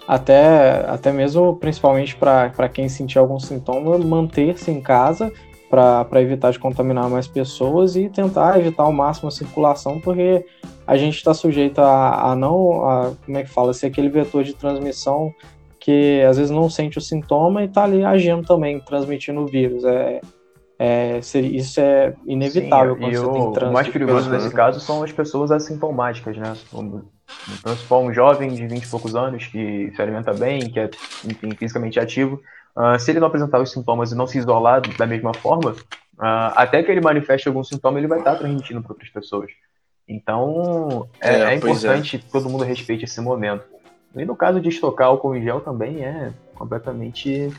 Até, 0.07 0.83
até 0.87 1.11
mesmo, 1.11 1.55
principalmente 1.55 2.15
para 2.15 2.67
quem 2.67 2.89
sentir 2.89 3.19
algum 3.19 3.39
sintoma, 3.39 3.97
manter-se 3.97 4.71
em 4.71 4.81
casa 4.81 5.31
para 5.69 6.21
evitar 6.21 6.51
de 6.51 6.59
contaminar 6.59 7.09
mais 7.09 7.27
pessoas 7.27 7.95
e 7.95 8.09
tentar 8.09 8.59
evitar 8.59 8.83
ao 8.83 8.91
máximo 8.91 9.29
a 9.29 9.31
circulação, 9.31 10.01
porque 10.01 10.45
a 10.85 10.97
gente 10.97 11.15
está 11.15 11.33
sujeito 11.33 11.79
a, 11.79 12.31
a 12.31 12.35
não, 12.35 12.85
a, 12.85 13.13
como 13.25 13.37
é 13.37 13.43
que 13.43 13.49
fala, 13.49 13.73
ser 13.73 13.87
aquele 13.87 14.09
vetor 14.09 14.43
de 14.43 14.53
transmissão 14.53 15.33
que 15.79 16.21
às 16.23 16.37
vezes 16.37 16.51
não 16.51 16.69
sente 16.69 16.97
o 16.97 17.01
sintoma 17.01 17.63
e 17.63 17.65
está 17.65 17.85
ali 17.85 18.03
agindo 18.03 18.45
também, 18.45 18.79
transmitindo 18.81 19.41
o 19.41 19.47
vírus. 19.47 19.85
É, 19.85 20.19
é, 20.83 21.19
isso 21.19 21.79
é 21.79 22.15
inevitável 22.25 22.95
Sim, 22.95 23.01
quando 23.01 23.13
você 23.13 23.25
o, 23.25 23.33
tem 23.33 23.41
trânsito. 23.41 23.69
O 23.69 23.73
mais 23.73 23.87
perigoso 23.87 24.31
nesse 24.31 24.49
caso 24.49 24.79
são 24.79 25.03
as 25.03 25.11
pessoas 25.11 25.51
assintomáticas, 25.51 26.35
né? 26.35 26.57
Então, 26.73 27.75
se 27.75 27.85
for 27.85 27.99
um 27.99 28.11
jovem 28.11 28.51
de 28.51 28.65
20 28.65 28.83
e 28.83 28.87
poucos 28.87 29.15
anos 29.15 29.45
que 29.45 29.91
se 29.95 30.01
alimenta 30.01 30.33
bem, 30.33 30.71
que 30.71 30.79
é 30.79 30.89
enfim, 31.23 31.51
fisicamente 31.51 31.99
ativo, 31.99 32.41
uh, 32.75 32.97
se 32.97 33.11
ele 33.11 33.19
não 33.19 33.27
apresentar 33.27 33.61
os 33.61 33.71
sintomas 33.71 34.11
e 34.11 34.15
não 34.15 34.25
se 34.25 34.39
isolar 34.39 34.81
da 34.97 35.05
mesma 35.05 35.35
forma, 35.35 35.69
uh, 35.69 36.51
até 36.55 36.81
que 36.81 36.89
ele 36.89 36.99
manifeste 36.99 37.47
algum 37.47 37.63
sintoma, 37.63 37.99
ele 37.99 38.07
vai 38.07 38.17
estar 38.17 38.35
transmitindo 38.37 38.81
para 38.81 38.93
outras 38.93 39.09
pessoas. 39.11 39.51
Então, 40.07 41.07
é, 41.21 41.35
é, 41.35 41.41
é 41.41 41.55
importante 41.57 42.15
é. 42.15 42.19
que 42.19 42.25
todo 42.25 42.49
mundo 42.49 42.63
respeite 42.63 43.05
esse 43.05 43.21
momento. 43.21 43.65
E 44.15 44.25
no 44.25 44.35
caso 44.35 44.59
de 44.59 44.69
estocar 44.69 45.09
álcool 45.09 45.35
em 45.35 45.43
gel 45.43 45.61
também 45.61 46.03
é 46.03 46.33
completamente 46.55 47.53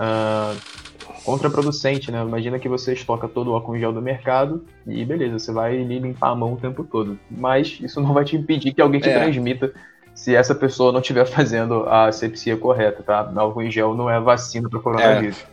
uh, 0.00 0.81
contraproducente, 1.24 2.10
né? 2.10 2.22
Imagina 2.22 2.58
que 2.58 2.68
você 2.68 2.92
estoca 2.92 3.28
todo 3.28 3.50
o 3.50 3.54
álcool 3.54 3.76
em 3.76 3.80
gel 3.80 3.92
do 3.92 4.02
mercado 4.02 4.64
e 4.86 5.04
beleza, 5.04 5.38
você 5.38 5.52
vai 5.52 5.76
limpar 5.82 6.30
a 6.30 6.34
mão 6.34 6.54
o 6.54 6.56
tempo 6.56 6.84
todo. 6.84 7.18
Mas 7.30 7.78
isso 7.80 8.00
não 8.00 8.12
vai 8.12 8.24
te 8.24 8.36
impedir 8.36 8.72
que 8.72 8.80
alguém 8.80 9.00
te 9.00 9.08
é. 9.08 9.18
transmita 9.18 9.72
se 10.14 10.34
essa 10.34 10.54
pessoa 10.54 10.92
não 10.92 11.00
estiver 11.00 11.24
fazendo 11.26 11.84
a 11.84 12.06
asepsia 12.06 12.56
correta, 12.56 13.02
tá? 13.02 13.32
Álcool 13.34 13.62
em 13.62 13.70
gel 13.70 13.94
não 13.94 14.10
é 14.10 14.20
vacina 14.20 14.68
para 14.68 14.80
coronavírus. 14.80 15.38
É. 15.38 15.52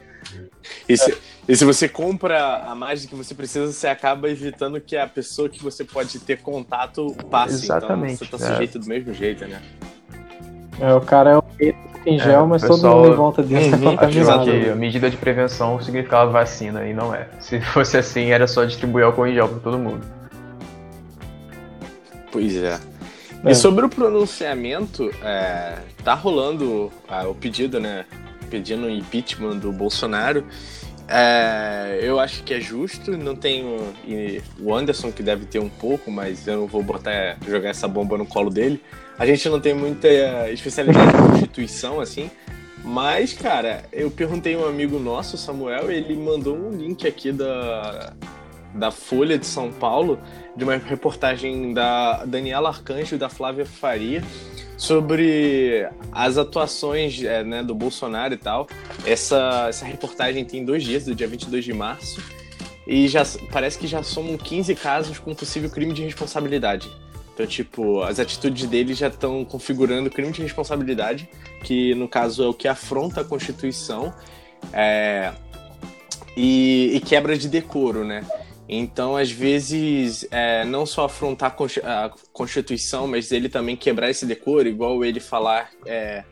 E 0.87 0.97
se, 0.97 1.17
e 1.47 1.55
se 1.55 1.65
você 1.65 1.87
compra 1.87 2.57
a 2.57 2.75
mais 2.75 3.01
do 3.01 3.07
que 3.07 3.15
você 3.15 3.33
precisa, 3.33 3.71
você 3.71 3.87
acaba 3.87 4.29
evitando 4.29 4.79
que 4.81 4.97
a 4.97 5.07
pessoa 5.07 5.49
que 5.49 5.63
você 5.63 5.83
pode 5.83 6.19
ter 6.19 6.41
contato 6.41 7.15
passe. 7.29 7.65
Então 7.65 7.77
Exatamente. 7.77 8.13
Então 8.15 8.37
você 8.37 8.45
tá 8.45 8.51
sujeito 8.51 8.77
é. 8.77 8.81
do 8.81 8.87
mesmo 8.87 9.13
jeito, 9.13 9.47
né? 9.47 9.61
É, 10.79 10.93
o 10.93 11.01
cara 11.01 11.31
é 11.31 11.37
o 11.37 11.43
em 12.05 12.15
é, 12.15 12.19
gel, 12.19 12.43
é, 12.43 12.47
mas 12.47 12.61
pessoal, 12.61 12.79
todo 12.79 12.95
mundo 12.95 13.11
em 13.11 13.15
volta 13.15 13.43
dele 13.43 13.65
uhum, 13.75 13.95
tá 13.95 14.07
contaminado. 14.07 14.45
que 14.45 14.69
a 14.69 14.75
medida 14.75 15.09
de 15.09 15.17
prevenção 15.17 15.81
significava 15.81 16.31
vacina, 16.31 16.85
e 16.87 16.93
não 16.93 17.13
é. 17.13 17.27
Se 17.39 17.59
fosse 17.59 17.97
assim, 17.97 18.31
era 18.31 18.47
só 18.47 18.63
distribuir 18.63 19.05
álcool 19.05 19.27
em 19.27 19.33
gel 19.33 19.47
para 19.47 19.59
todo 19.59 19.77
mundo. 19.77 20.05
Pois 22.31 22.55
é. 22.55 22.79
é. 23.43 23.51
E 23.51 23.55
sobre 23.55 23.85
o 23.85 23.89
pronunciamento, 23.89 25.11
é, 25.23 25.75
tá 26.03 26.13
rolando 26.13 26.91
ah, 27.07 27.27
o 27.27 27.35
pedido, 27.35 27.79
né? 27.79 28.05
Pedindo 28.49 28.87
o 28.87 28.89
impeachment 28.89 29.57
do 29.57 29.71
Bolsonaro. 29.71 30.43
É, 31.11 31.99
eu 32.03 32.19
acho 32.19 32.43
que 32.43 32.53
é 32.53 32.61
justo, 32.61 33.17
não 33.17 33.35
tenho. 33.35 33.93
o 34.59 34.75
Anderson 34.75 35.11
que 35.11 35.23
deve 35.23 35.45
ter 35.45 35.57
um 35.57 35.69
pouco, 35.69 36.11
mas 36.11 36.47
eu 36.47 36.57
não 36.57 36.67
vou 36.67 36.83
botar 36.83 37.37
jogar 37.47 37.69
essa 37.69 37.87
bomba 37.87 38.15
no 38.15 38.27
colo 38.27 38.51
dele. 38.51 38.79
A 39.17 39.25
gente 39.25 39.49
não 39.49 39.59
tem 39.59 39.73
muita 39.73 40.07
especialidade 40.51 41.17
em 41.17 41.29
Constituição, 41.31 41.99
assim. 41.99 42.29
Mas, 42.83 43.33
cara, 43.33 43.83
eu 43.91 44.09
perguntei 44.09 44.55
a 44.55 44.59
um 44.59 44.67
amigo 44.67 44.99
nosso, 44.99 45.37
Samuel, 45.37 45.91
ele 45.91 46.15
mandou 46.15 46.55
um 46.55 46.69
link 46.69 47.05
aqui 47.07 47.31
da, 47.31 48.13
da 48.73 48.91
Folha 48.91 49.37
de 49.37 49.45
São 49.45 49.71
Paulo, 49.71 50.19
de 50.55 50.63
uma 50.63 50.77
reportagem 50.77 51.73
da 51.73 52.25
Daniela 52.25 52.69
Arcanjo 52.69 53.15
e 53.15 53.17
da 53.17 53.29
Flávia 53.29 53.65
Faria, 53.65 54.23
sobre 54.77 55.87
as 56.11 56.37
atuações 56.37 57.21
é, 57.23 57.43
né, 57.43 57.63
do 57.63 57.75
Bolsonaro 57.75 58.33
e 58.33 58.37
tal. 58.37 58.67
Essa, 59.05 59.67
essa 59.69 59.85
reportagem 59.85 60.45
tem 60.45 60.63
dois 60.63 60.83
dias, 60.83 61.05
do 61.05 61.13
dia 61.13 61.27
22 61.27 61.65
de 61.65 61.73
março, 61.73 62.21
e 62.87 63.07
já 63.07 63.23
parece 63.51 63.77
que 63.77 63.87
já 63.87 64.01
somam 64.01 64.37
15 64.37 64.73
casos 64.75 65.19
com 65.19 65.35
possível 65.35 65.69
crime 65.69 65.93
de 65.93 66.03
responsabilidade. 66.03 66.89
Então, 67.33 67.45
tipo, 67.45 68.01
as 68.01 68.19
atitudes 68.19 68.67
dele 68.67 68.93
já 68.93 69.07
estão 69.07 69.45
configurando 69.45 70.09
crime 70.09 70.31
de 70.31 70.41
responsabilidade, 70.41 71.29
que 71.63 71.95
no 71.95 72.07
caso 72.07 72.43
é 72.43 72.47
o 72.47 72.53
que 72.53 72.67
afronta 72.67 73.21
a 73.21 73.23
Constituição, 73.23 74.13
é, 74.73 75.31
e, 76.35 76.91
e 76.95 76.99
quebra 76.99 77.37
de 77.37 77.47
decoro, 77.47 78.03
né? 78.03 78.25
Então, 78.71 79.17
às 79.17 79.31
vezes, 79.31 80.27
é, 80.29 80.63
não 80.63 80.85
só 80.85 81.05
afrontar 81.05 81.55
a 81.83 82.11
Constituição, 82.31 83.07
mas 83.07 83.31
ele 83.31 83.49
também 83.49 83.75
quebrar 83.75 84.11
esse 84.11 84.27
decoro, 84.27 84.67
igual 84.67 85.03
ele 85.03 85.19
falar, 85.19 85.71
é, 85.87 86.23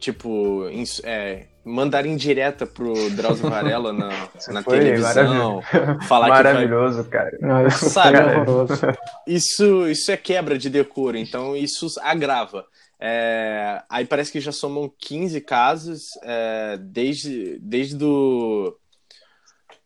tipo, 0.00 0.64
é, 1.04 1.46
mandar 1.64 2.04
indireta 2.04 2.66
pro 2.66 2.92
Drauzio 3.10 3.48
Varela 3.48 3.92
na, 3.92 4.08
na 4.50 4.62
televisão. 4.64 5.62
Falar 6.08 6.28
Maravilhoso, 6.28 7.04
que 7.04 7.16
vai... 7.16 7.30
cara. 7.30 7.70
Sabe, 7.70 8.18
é 8.18 8.94
isso, 9.24 9.86
isso 9.86 10.10
é 10.10 10.16
quebra 10.16 10.58
de 10.58 10.68
decoro, 10.68 11.16
então 11.16 11.54
isso 11.54 11.86
agrava. 12.00 12.64
É, 13.00 13.82
aí 13.88 14.04
parece 14.04 14.32
que 14.32 14.40
já 14.40 14.52
somam 14.52 14.92
15 14.98 15.40
casos 15.42 16.02
é, 16.24 16.76
desde, 16.80 17.58
desde 17.60 17.96
do, 17.96 18.76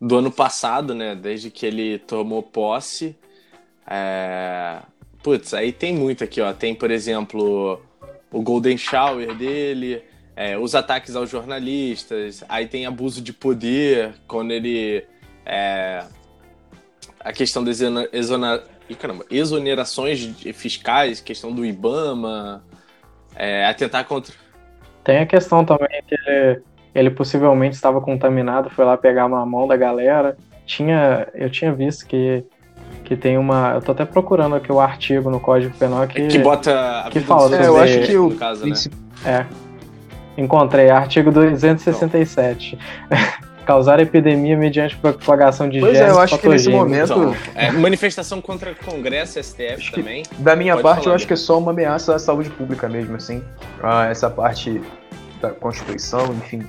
do 0.00 0.16
ano 0.16 0.30
passado, 0.30 0.94
né? 0.94 1.14
Desde 1.14 1.50
que 1.50 1.66
ele 1.66 1.98
tomou 1.98 2.42
posse. 2.42 3.16
É... 3.86 4.80
Putz, 5.22 5.54
aí 5.54 5.72
tem 5.72 5.94
muito 5.94 6.22
aqui, 6.22 6.40
ó. 6.40 6.52
Tem, 6.52 6.74
por 6.74 6.90
exemplo, 6.90 7.82
o 8.30 8.42
Golden 8.42 8.76
Shower 8.76 9.34
dele, 9.34 10.02
é, 10.36 10.56
os 10.58 10.74
ataques 10.74 11.16
aos 11.16 11.30
jornalistas, 11.30 12.44
aí 12.48 12.66
tem 12.66 12.86
abuso 12.86 13.20
de 13.20 13.32
poder, 13.32 14.14
quando 14.28 14.52
ele. 14.52 15.04
É... 15.44 16.04
a 17.20 17.32
questão 17.32 17.64
das 17.64 17.80
exona... 18.12 18.62
exonerações 19.30 20.20
fiscais, 20.54 21.20
questão 21.20 21.52
do 21.52 21.64
Ibama, 21.64 22.64
é, 23.34 23.66
atentar 23.66 24.04
contra. 24.04 24.34
Tem 25.02 25.18
a 25.18 25.26
questão 25.26 25.64
também 25.64 26.02
que 26.06 26.14
ele 26.14 26.62
ele 26.96 27.10
possivelmente 27.10 27.74
estava 27.74 28.00
contaminado, 28.00 28.70
foi 28.70 28.84
lá 28.84 28.96
pegar 28.96 29.26
uma 29.26 29.44
mão 29.44 29.68
da 29.68 29.76
galera. 29.76 30.34
Tinha, 30.64 31.28
eu 31.34 31.50
tinha 31.50 31.72
visto 31.72 32.06
que 32.06 32.42
que 33.04 33.16
tem 33.16 33.38
uma, 33.38 33.72
eu 33.74 33.80
tô 33.80 33.92
até 33.92 34.04
procurando 34.04 34.56
aqui 34.56 34.70
o 34.70 34.80
artigo 34.80 35.30
no 35.30 35.38
Código 35.38 35.76
Penal 35.76 36.06
que 36.08 36.26
que 36.26 36.38
bota 36.38 37.06
que 37.10 37.20
fala 37.20 37.54
é, 37.56 37.66
eu 37.66 37.76
acho 37.76 38.00
que 38.00 38.16
o 38.16 38.34
caso, 38.34 38.66
né? 38.66 38.74
É. 39.24 39.46
Encontrei 40.36 40.90
artigo 40.90 41.30
267. 41.30 42.78
Causar 43.64 43.98
epidemia 43.98 44.56
mediante 44.56 44.96
propagação 44.96 45.68
de 45.68 45.80
pois 45.80 45.98
é, 45.98 46.08
eu 46.08 46.20
acho 46.20 46.38
que 46.38 46.48
nesse 46.48 46.68
momento. 46.68 47.12
Então, 47.12 47.36
é, 47.54 47.72
manifestação 47.72 48.40
contra 48.40 48.70
o 48.70 48.76
Congresso, 48.76 49.42
STF 49.42 49.90
também. 49.90 50.22
Da 50.38 50.54
minha 50.54 50.74
Pode 50.74 50.84
parte, 50.84 51.06
eu 51.08 51.12
acho 51.12 51.26
que 51.26 51.32
é 51.32 51.36
só 51.36 51.58
uma 51.58 51.72
ameaça 51.72 52.14
à 52.14 52.18
saúde 52.18 52.48
pública 52.50 52.88
mesmo, 52.88 53.16
assim. 53.16 53.42
Ah, 53.82 54.06
essa 54.06 54.30
parte 54.30 54.80
da 55.40 55.50
Constituição, 55.50 56.26
enfim 56.34 56.64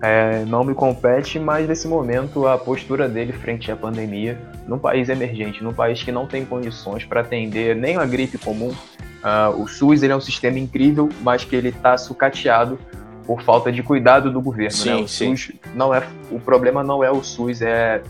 é, 0.00 0.44
não 0.44 0.62
me 0.62 0.74
compete, 0.74 1.38
mas 1.38 1.66
nesse 1.68 1.88
momento 1.88 2.46
a 2.46 2.56
postura 2.56 3.08
dele 3.08 3.32
frente 3.32 3.70
à 3.70 3.76
pandemia, 3.76 4.38
num 4.66 4.78
país 4.78 5.08
emergente, 5.08 5.62
num 5.62 5.72
país 5.72 6.02
que 6.02 6.12
não 6.12 6.26
tem 6.26 6.44
condições 6.44 7.04
para 7.04 7.20
atender 7.20 7.74
nem 7.74 7.96
a 7.96 8.04
gripe 8.04 8.38
comum, 8.38 8.68
uh, 8.70 9.60
o 9.60 9.66
SUS 9.66 10.02
ele 10.02 10.12
é 10.12 10.16
um 10.16 10.20
sistema 10.20 10.58
incrível, 10.58 11.08
mas 11.22 11.44
que 11.44 11.56
ele 11.56 11.70
está 11.70 11.98
sucateado 11.98 12.78
por 13.26 13.42
falta 13.42 13.72
de 13.72 13.82
cuidado 13.82 14.30
do 14.30 14.40
governo. 14.40 14.70
Sim, 14.70 14.88
né? 14.90 14.96
O 14.96 15.08
sim. 15.08 15.34
SUS 15.34 15.52
não 15.74 15.92
é, 15.92 16.06
o 16.30 16.38
problema 16.38 16.84
não 16.84 17.02
é 17.02 17.10
o 17.10 17.22
SUS, 17.22 17.60
é 17.60 18.00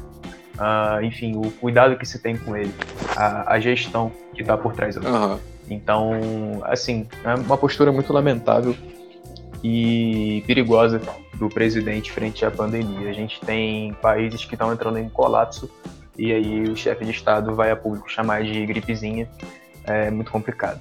uh, 0.58 1.02
enfim 1.02 1.36
o 1.36 1.50
cuidado 1.52 1.96
que 1.96 2.04
se 2.04 2.18
tem 2.18 2.36
com 2.36 2.54
ele, 2.54 2.72
a, 3.16 3.54
a 3.54 3.60
gestão 3.60 4.12
que 4.34 4.42
está 4.42 4.58
por 4.58 4.74
trás. 4.74 4.96
Uhum. 4.96 5.38
Então, 5.70 6.12
assim, 6.64 7.06
é 7.24 7.34
uma 7.34 7.56
postura 7.56 7.92
muito 7.92 8.12
lamentável 8.12 8.74
e 9.62 10.42
perigosa 10.46 11.00
do 11.34 11.48
presidente 11.48 12.12
frente 12.12 12.44
à 12.44 12.50
pandemia. 12.50 13.08
A 13.08 13.12
gente 13.12 13.40
tem 13.40 13.92
países 13.94 14.44
que 14.44 14.54
estão 14.54 14.72
entrando 14.72 14.98
em 14.98 15.08
colapso 15.08 15.70
e 16.16 16.32
aí 16.32 16.64
o 16.64 16.76
chefe 16.76 17.04
de 17.04 17.12
Estado 17.12 17.54
vai 17.54 17.70
a 17.70 17.76
público 17.76 18.10
chamar 18.10 18.42
de 18.42 18.66
gripezinha. 18.66 19.28
É 19.84 20.10
muito 20.10 20.30
complicado. 20.30 20.80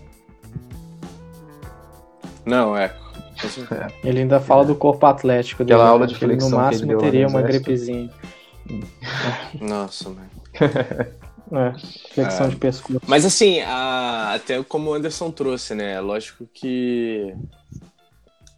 Não, 2.45 2.75
é. 2.75 2.85
é. 2.85 4.07
Ele 4.07 4.21
ainda 4.21 4.39
fala 4.39 4.65
do 4.65 4.75
corpo 4.75 5.05
atlético 5.05 5.63
dele. 5.63 5.73
Aquela 5.73 5.85
né? 5.85 5.91
aula 5.91 6.07
de 6.07 6.15
flexão 6.15 6.49
no 6.49 6.57
máximo 6.57 6.97
teria 6.97 7.27
uma 7.27 7.41
gripezinha. 7.41 8.09
Nossa, 9.61 10.09
mano. 10.09 10.29
É, 11.49 11.73
flexão 12.13 12.47
é. 12.47 12.49
de 12.49 12.55
pescoço. 12.57 13.01
Mas 13.07 13.23
assim, 13.23 13.61
a, 13.61 14.33
até 14.33 14.61
como 14.63 14.89
o 14.89 14.93
Anderson 14.93 15.31
trouxe, 15.31 15.73
né? 15.73 15.99
Lógico 16.01 16.45
que 16.53 17.33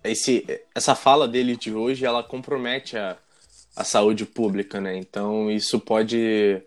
esse, 0.04 0.46
essa 0.74 0.96
fala 0.96 1.28
dele 1.28 1.56
de 1.56 1.74
hoje, 1.74 2.06
ela 2.06 2.24
compromete 2.24 2.98
a, 2.98 3.18
a 3.76 3.84
saúde 3.84 4.26
pública, 4.26 4.80
né? 4.80 4.98
Então 4.98 5.52
isso 5.52 5.80
pode 5.80 6.62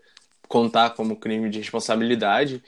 contar 0.47 0.91
como 0.91 1.15
crime 1.15 1.49
de 1.49 1.59
responsabilidade. 1.59 2.63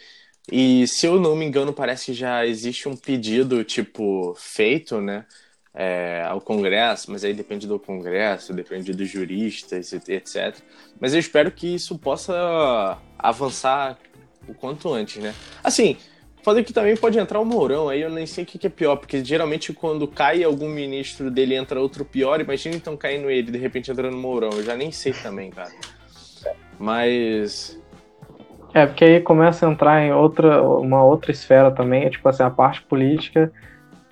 E 0.51 0.87
se 0.87 1.05
eu 1.07 1.19
não 1.19 1.35
me 1.35 1.45
engano, 1.45 1.73
parece 1.73 2.07
que 2.07 2.13
já 2.13 2.45
existe 2.45 2.87
um 2.87 2.95
pedido, 2.95 3.63
tipo, 3.63 4.35
feito, 4.37 5.01
né? 5.01 5.25
É, 5.77 6.23
ao 6.25 6.39
Congresso, 6.39 7.11
mas 7.11 7.25
aí 7.25 7.33
depende 7.33 7.67
do 7.67 7.77
Congresso, 7.77 8.53
depende 8.53 8.93
dos 8.93 9.09
juristas, 9.09 9.91
etc. 9.91 10.55
Mas 11.01 11.13
eu 11.13 11.19
espero 11.19 11.51
que 11.51 11.75
isso 11.75 11.97
possa 11.97 12.97
avançar 13.19 13.99
o 14.47 14.53
quanto 14.53 14.93
antes, 14.93 15.21
né? 15.21 15.35
Assim, 15.61 15.97
Foda 16.45 16.61
que 16.61 16.71
também 16.71 16.95
pode 16.95 17.17
entrar 17.17 17.39
o 17.39 17.43
Mourão, 17.43 17.89
aí 17.89 18.01
eu 18.01 18.09
nem 18.11 18.27
sei 18.27 18.43
o 18.43 18.47
que, 18.47 18.67
é 18.67 18.69
pior, 18.69 18.97
porque 18.97 19.25
geralmente 19.25 19.73
quando 19.73 20.07
cai 20.07 20.43
algum 20.43 20.69
ministro 20.69 21.31
dele 21.31 21.55
entra 21.55 21.81
outro 21.81 22.05
pior, 22.05 22.39
imagina 22.39 22.75
então 22.75 22.95
caindo 22.95 23.31
ele 23.31 23.51
de 23.51 23.57
repente 23.57 23.89
entrando 23.89 24.13
no 24.13 24.21
Mourão, 24.21 24.51
eu 24.53 24.61
já 24.61 24.75
nem 24.75 24.91
sei 24.91 25.11
também, 25.11 25.49
cara. 25.49 25.71
Mas. 26.77 27.81
É, 28.75 28.85
porque 28.85 29.03
aí 29.03 29.21
começa 29.21 29.67
a 29.67 29.71
entrar 29.71 30.03
em 30.03 30.13
outra, 30.13 30.61
uma 30.61 31.03
outra 31.03 31.31
esfera 31.31 31.71
também, 31.71 32.03
é, 32.03 32.11
tipo 32.11 32.29
assim, 32.29 32.43
a 32.43 32.49
parte 32.51 32.83
política, 32.83 33.51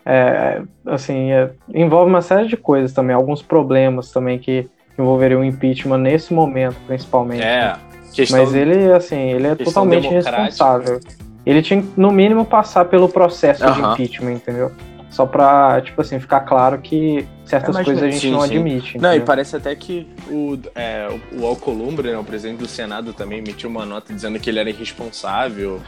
é, 0.04 0.64
assim, 0.88 1.32
é, 1.32 1.52
envolve 1.72 2.10
uma 2.10 2.24
série 2.24 2.48
de 2.48 2.58
coisas 2.58 2.94
também, 2.94 3.16
alguns 3.16 3.44
problemas 3.44 4.12
também 4.12 4.40
que 4.40 4.68
envolveriam 4.98 5.42
o 5.42 5.44
impeachment 5.44 6.00
nesse 6.00 6.34
momento, 6.34 6.78
principalmente. 6.88 7.44
É. 7.44 7.76
Né? 8.18 8.26
Mas 8.32 8.56
ele, 8.56 8.92
assim, 8.92 9.20
ele 9.34 9.46
é 9.46 9.54
totalmente 9.54 10.08
responsável 10.08 11.00
ele 11.46 11.62
tinha 11.62 11.82
que, 11.82 11.90
no 11.98 12.12
mínimo, 12.12 12.46
passar 12.46 12.86
pelo 12.86 13.10
processo 13.10 13.64
de 13.72 13.82
impeachment, 13.82 14.34
entendeu? 14.34 14.72
Só 15.10 15.28
pra, 15.28 15.80
tipo 15.82 16.02
assim, 16.02 16.20
ficar 16.20 16.40
claro 16.40 16.80
que 16.80 17.28
certas 17.46 17.76
é, 17.76 17.84
coisas 17.84 18.04
a 18.04 18.10
gente 18.10 18.22
sim, 18.22 18.32
não 18.32 18.42
sim. 18.42 18.56
admite. 18.56 18.98
Não, 18.98 19.10
entendeu? 19.10 19.24
e 19.24 19.26
parece 19.26 19.56
até 19.56 19.76
que 19.76 20.08
o, 20.28 20.58
é, 20.74 21.08
o 21.34 21.46
Alcolumbre, 21.46 22.12
né, 22.12 22.18
o 22.18 22.24
presidente 22.24 22.58
do 22.58 22.68
Senado, 22.68 23.14
também 23.14 23.38
emitiu 23.38 23.70
uma 23.70 23.86
nota 23.86 24.12
dizendo 24.12 24.40
que 24.40 24.50
ele 24.50 24.60
era 24.60 24.70
irresponsável, 24.70 25.80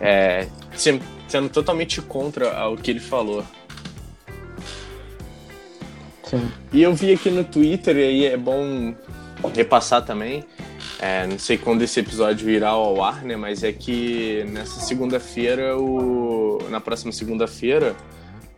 é, 0.00 0.48
sendo 0.74 1.48
totalmente 1.50 2.02
contra 2.02 2.68
o 2.68 2.76
que 2.76 2.90
ele 2.90 3.00
falou. 3.00 3.44
Sim. 6.24 6.50
E 6.72 6.82
eu 6.82 6.92
vi 6.94 7.12
aqui 7.12 7.30
no 7.30 7.44
Twitter, 7.44 7.96
e 7.96 8.02
aí 8.02 8.26
é 8.26 8.36
bom 8.36 8.92
repassar 9.54 10.02
também, 10.02 10.44
é, 11.04 11.26
não 11.26 11.38
sei 11.38 11.58
quando 11.58 11.82
esse 11.82 12.00
episódio 12.00 12.48
irá 12.48 12.70
ao 12.70 13.04
ar, 13.04 13.22
né? 13.22 13.36
Mas 13.36 13.62
é 13.62 13.70
que 13.70 14.42
nessa 14.48 14.80
segunda-feira, 14.80 15.76
o... 15.76 16.66
na 16.70 16.80
próxima 16.80 17.12
segunda-feira, 17.12 17.94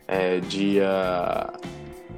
é, 0.07 0.39
dia 0.39 1.53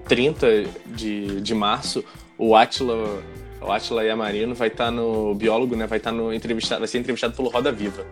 30 0.06 0.66
de, 0.84 1.40
de 1.40 1.54
março, 1.54 2.04
o 2.36 2.54
Atila, 2.54 3.22
o 3.62 3.72
Atila 3.72 4.04
Yamarino 4.04 4.54
vai 4.54 4.68
estar 4.68 4.84
tá 4.84 4.90
no 4.90 5.34
biólogo, 5.34 5.74
né? 5.74 5.86
Vai 5.86 5.96
estar 5.96 6.10
tá 6.10 6.16
no 6.18 6.30
entrevistado, 6.30 6.80
vai 6.80 6.88
ser 6.88 6.98
entrevistado 6.98 7.34
pelo 7.34 7.48
Roda 7.48 7.72
Viva. 7.72 8.04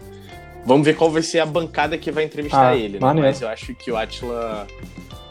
Vamos 0.64 0.87
ver 0.87 0.96
qual 0.96 1.11
vai 1.11 1.20
ser 1.20 1.40
a 1.40 1.46
bancada 1.46 1.98
que 1.98 2.11
vai 2.11 2.24
entrevistar 2.24 2.70
ah, 2.70 2.76
ele, 2.76 2.98
né? 2.98 3.12
Mas 3.12 3.42
eu 3.42 3.48
acho 3.48 3.74
que 3.74 3.92
o 3.92 3.96
Atila 3.96 4.66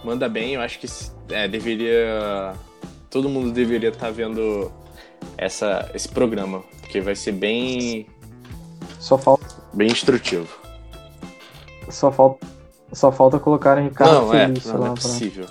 manda 0.03 0.29
bem, 0.29 0.53
eu 0.53 0.61
acho 0.61 0.77
que 0.77 0.87
é, 1.31 1.47
deveria. 1.47 2.53
Todo 3.09 3.27
mundo 3.27 3.51
deveria 3.51 3.89
estar 3.89 4.05
tá 4.05 4.11
vendo 4.11 4.71
essa, 5.37 5.89
esse 5.93 6.09
programa, 6.09 6.63
porque 6.81 7.01
vai 7.01 7.15
ser 7.15 7.33
bem. 7.33 8.07
Só 8.99 9.17
falta. 9.17 9.45
Bem 9.73 9.87
instrutivo. 9.87 10.47
Só 11.89 12.11
falta 12.11 12.55
só 12.95 13.11
falta 13.11 13.37
colocar 13.39 13.75
Ricardo 13.75 14.13
não, 14.13 14.31
Felício 14.31 14.69
é, 14.69 14.73
não. 14.73 14.79
Não 14.79 14.93
é 14.93 14.95
possível. 14.95 15.45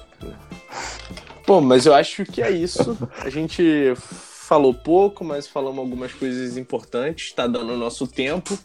Bom, 1.47 1.61
mas 1.61 1.85
eu 1.85 1.95
acho 1.95 2.25
que 2.25 2.41
é 2.41 2.51
isso. 2.51 2.97
A 3.19 3.29
gente 3.29 3.93
falou 3.97 4.73
pouco, 4.73 5.23
mas 5.23 5.47
falamos 5.47 5.79
algumas 5.79 6.13
coisas 6.13 6.57
importantes. 6.57 7.27
Está 7.27 7.47
dando 7.47 7.75
o 7.75 7.77
nosso 7.77 8.07
tempo. 8.07 8.59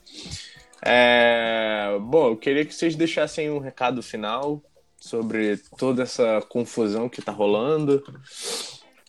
É... 0.81 1.97
Bom, 2.01 2.29
eu 2.29 2.37
queria 2.37 2.63
que 2.63 2.73
vocês 2.73 2.95
deixassem 2.95 3.51
um 3.51 3.59
recado 3.59 4.01
final 4.01 4.61
sobre 4.97 5.57
toda 5.77 6.03
essa 6.03 6.41
confusão 6.47 7.09
que 7.09 7.19
está 7.19 7.33
rolando. 7.33 8.01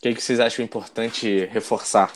O 0.01 0.03
que, 0.03 0.15
que 0.15 0.23
vocês 0.23 0.41
acham 0.41 0.65
importante 0.65 1.45
reforçar? 1.53 2.11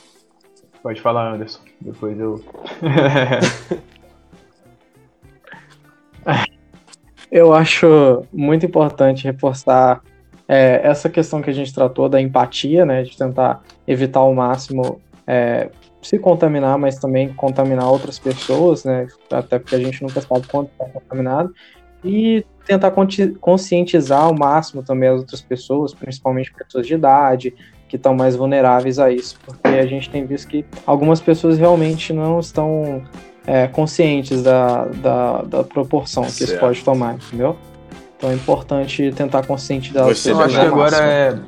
Pode 0.82 1.02
falar, 1.02 1.34
Anderson. 1.34 1.60
Depois 1.82 2.18
eu. 2.18 2.42
Eu 7.30 7.52
acho 7.52 8.24
muito 8.32 8.64
importante 8.64 9.24
reforçar 9.24 10.00
é, 10.48 10.80
essa 10.82 11.10
questão 11.10 11.42
que 11.42 11.50
a 11.50 11.52
gente 11.52 11.74
tratou 11.74 12.08
da 12.08 12.18
empatia, 12.18 12.86
né, 12.86 13.02
de 13.02 13.18
tentar 13.18 13.62
evitar 13.86 14.20
ao 14.20 14.32
máximo 14.32 14.98
é, 15.26 15.68
se 16.00 16.18
contaminar, 16.18 16.78
mas 16.78 16.98
também 16.98 17.34
contaminar 17.34 17.90
outras 17.90 18.18
pessoas, 18.18 18.84
né, 18.84 19.08
até 19.30 19.58
porque 19.58 19.74
a 19.74 19.80
gente 19.80 20.02
nunca 20.02 20.22
sabe 20.22 20.46
quanto 20.46 20.70
está 20.70 20.86
contaminado, 20.86 21.52
e 22.02 22.46
tentar 22.64 22.92
conscientizar 23.40 24.22
ao 24.22 24.34
máximo 24.34 24.82
também 24.82 25.08
as 25.08 25.20
outras 25.20 25.42
pessoas, 25.42 25.92
principalmente 25.92 26.54
pessoas 26.54 26.86
de 26.86 26.94
idade, 26.94 27.54
que 27.94 27.96
estão 27.96 28.12
mais 28.12 28.34
vulneráveis 28.34 28.98
a 28.98 29.12
isso, 29.12 29.38
porque 29.46 29.68
a 29.68 29.86
gente 29.86 30.10
tem 30.10 30.26
visto 30.26 30.48
que 30.48 30.64
algumas 30.84 31.20
pessoas 31.20 31.56
realmente 31.56 32.12
não 32.12 32.40
estão 32.40 33.04
é, 33.46 33.68
conscientes 33.68 34.42
da, 34.42 34.86
da, 34.86 35.42
da 35.42 35.62
proporção 35.62 36.24
certo. 36.24 36.36
que 36.36 36.44
isso 36.44 36.58
pode 36.58 36.82
tomar, 36.82 37.14
entendeu? 37.14 37.56
Então 38.16 38.30
é 38.30 38.34
importante 38.34 39.12
tentar 39.12 39.46
conscientizar 39.46 40.02
as 40.02 40.08
pessoas. 40.08 40.38
Eu 40.38 40.44
acho 40.44 40.54
que 40.58 40.66
agora 40.66 40.96
é 40.96 41.38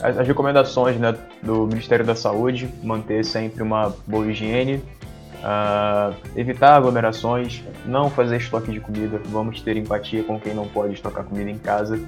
as 0.00 0.28
recomendações 0.28 0.96
né, 0.96 1.12
do 1.42 1.66
Ministério 1.66 2.04
da 2.04 2.14
Saúde, 2.14 2.68
manter 2.84 3.24
sempre 3.24 3.60
uma 3.60 3.92
boa 4.06 4.28
higiene, 4.28 4.76
uh, 4.76 6.14
evitar 6.36 6.76
aglomerações, 6.76 7.64
não 7.84 8.08
fazer 8.10 8.36
estoque 8.36 8.70
de 8.70 8.78
comida, 8.78 9.20
vamos 9.24 9.60
ter 9.60 9.76
empatia 9.76 10.22
com 10.22 10.38
quem 10.38 10.54
não 10.54 10.68
pode 10.68 10.94
estocar 10.94 11.24
comida 11.24 11.50
em 11.50 11.58
casa. 11.58 11.98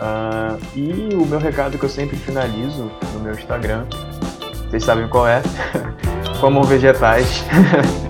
Uh, 0.00 0.60
e 0.74 1.14
o 1.14 1.24
meu 1.26 1.38
recado 1.38 1.78
que 1.78 1.84
eu 1.84 1.88
sempre 1.88 2.16
finalizo 2.16 2.90
no 3.12 3.20
meu 3.20 3.32
Instagram, 3.32 3.86
vocês 4.68 4.84
sabem 4.84 5.08
qual 5.08 5.26
é, 5.26 5.42
como 6.40 6.62
vegetais. 6.64 7.44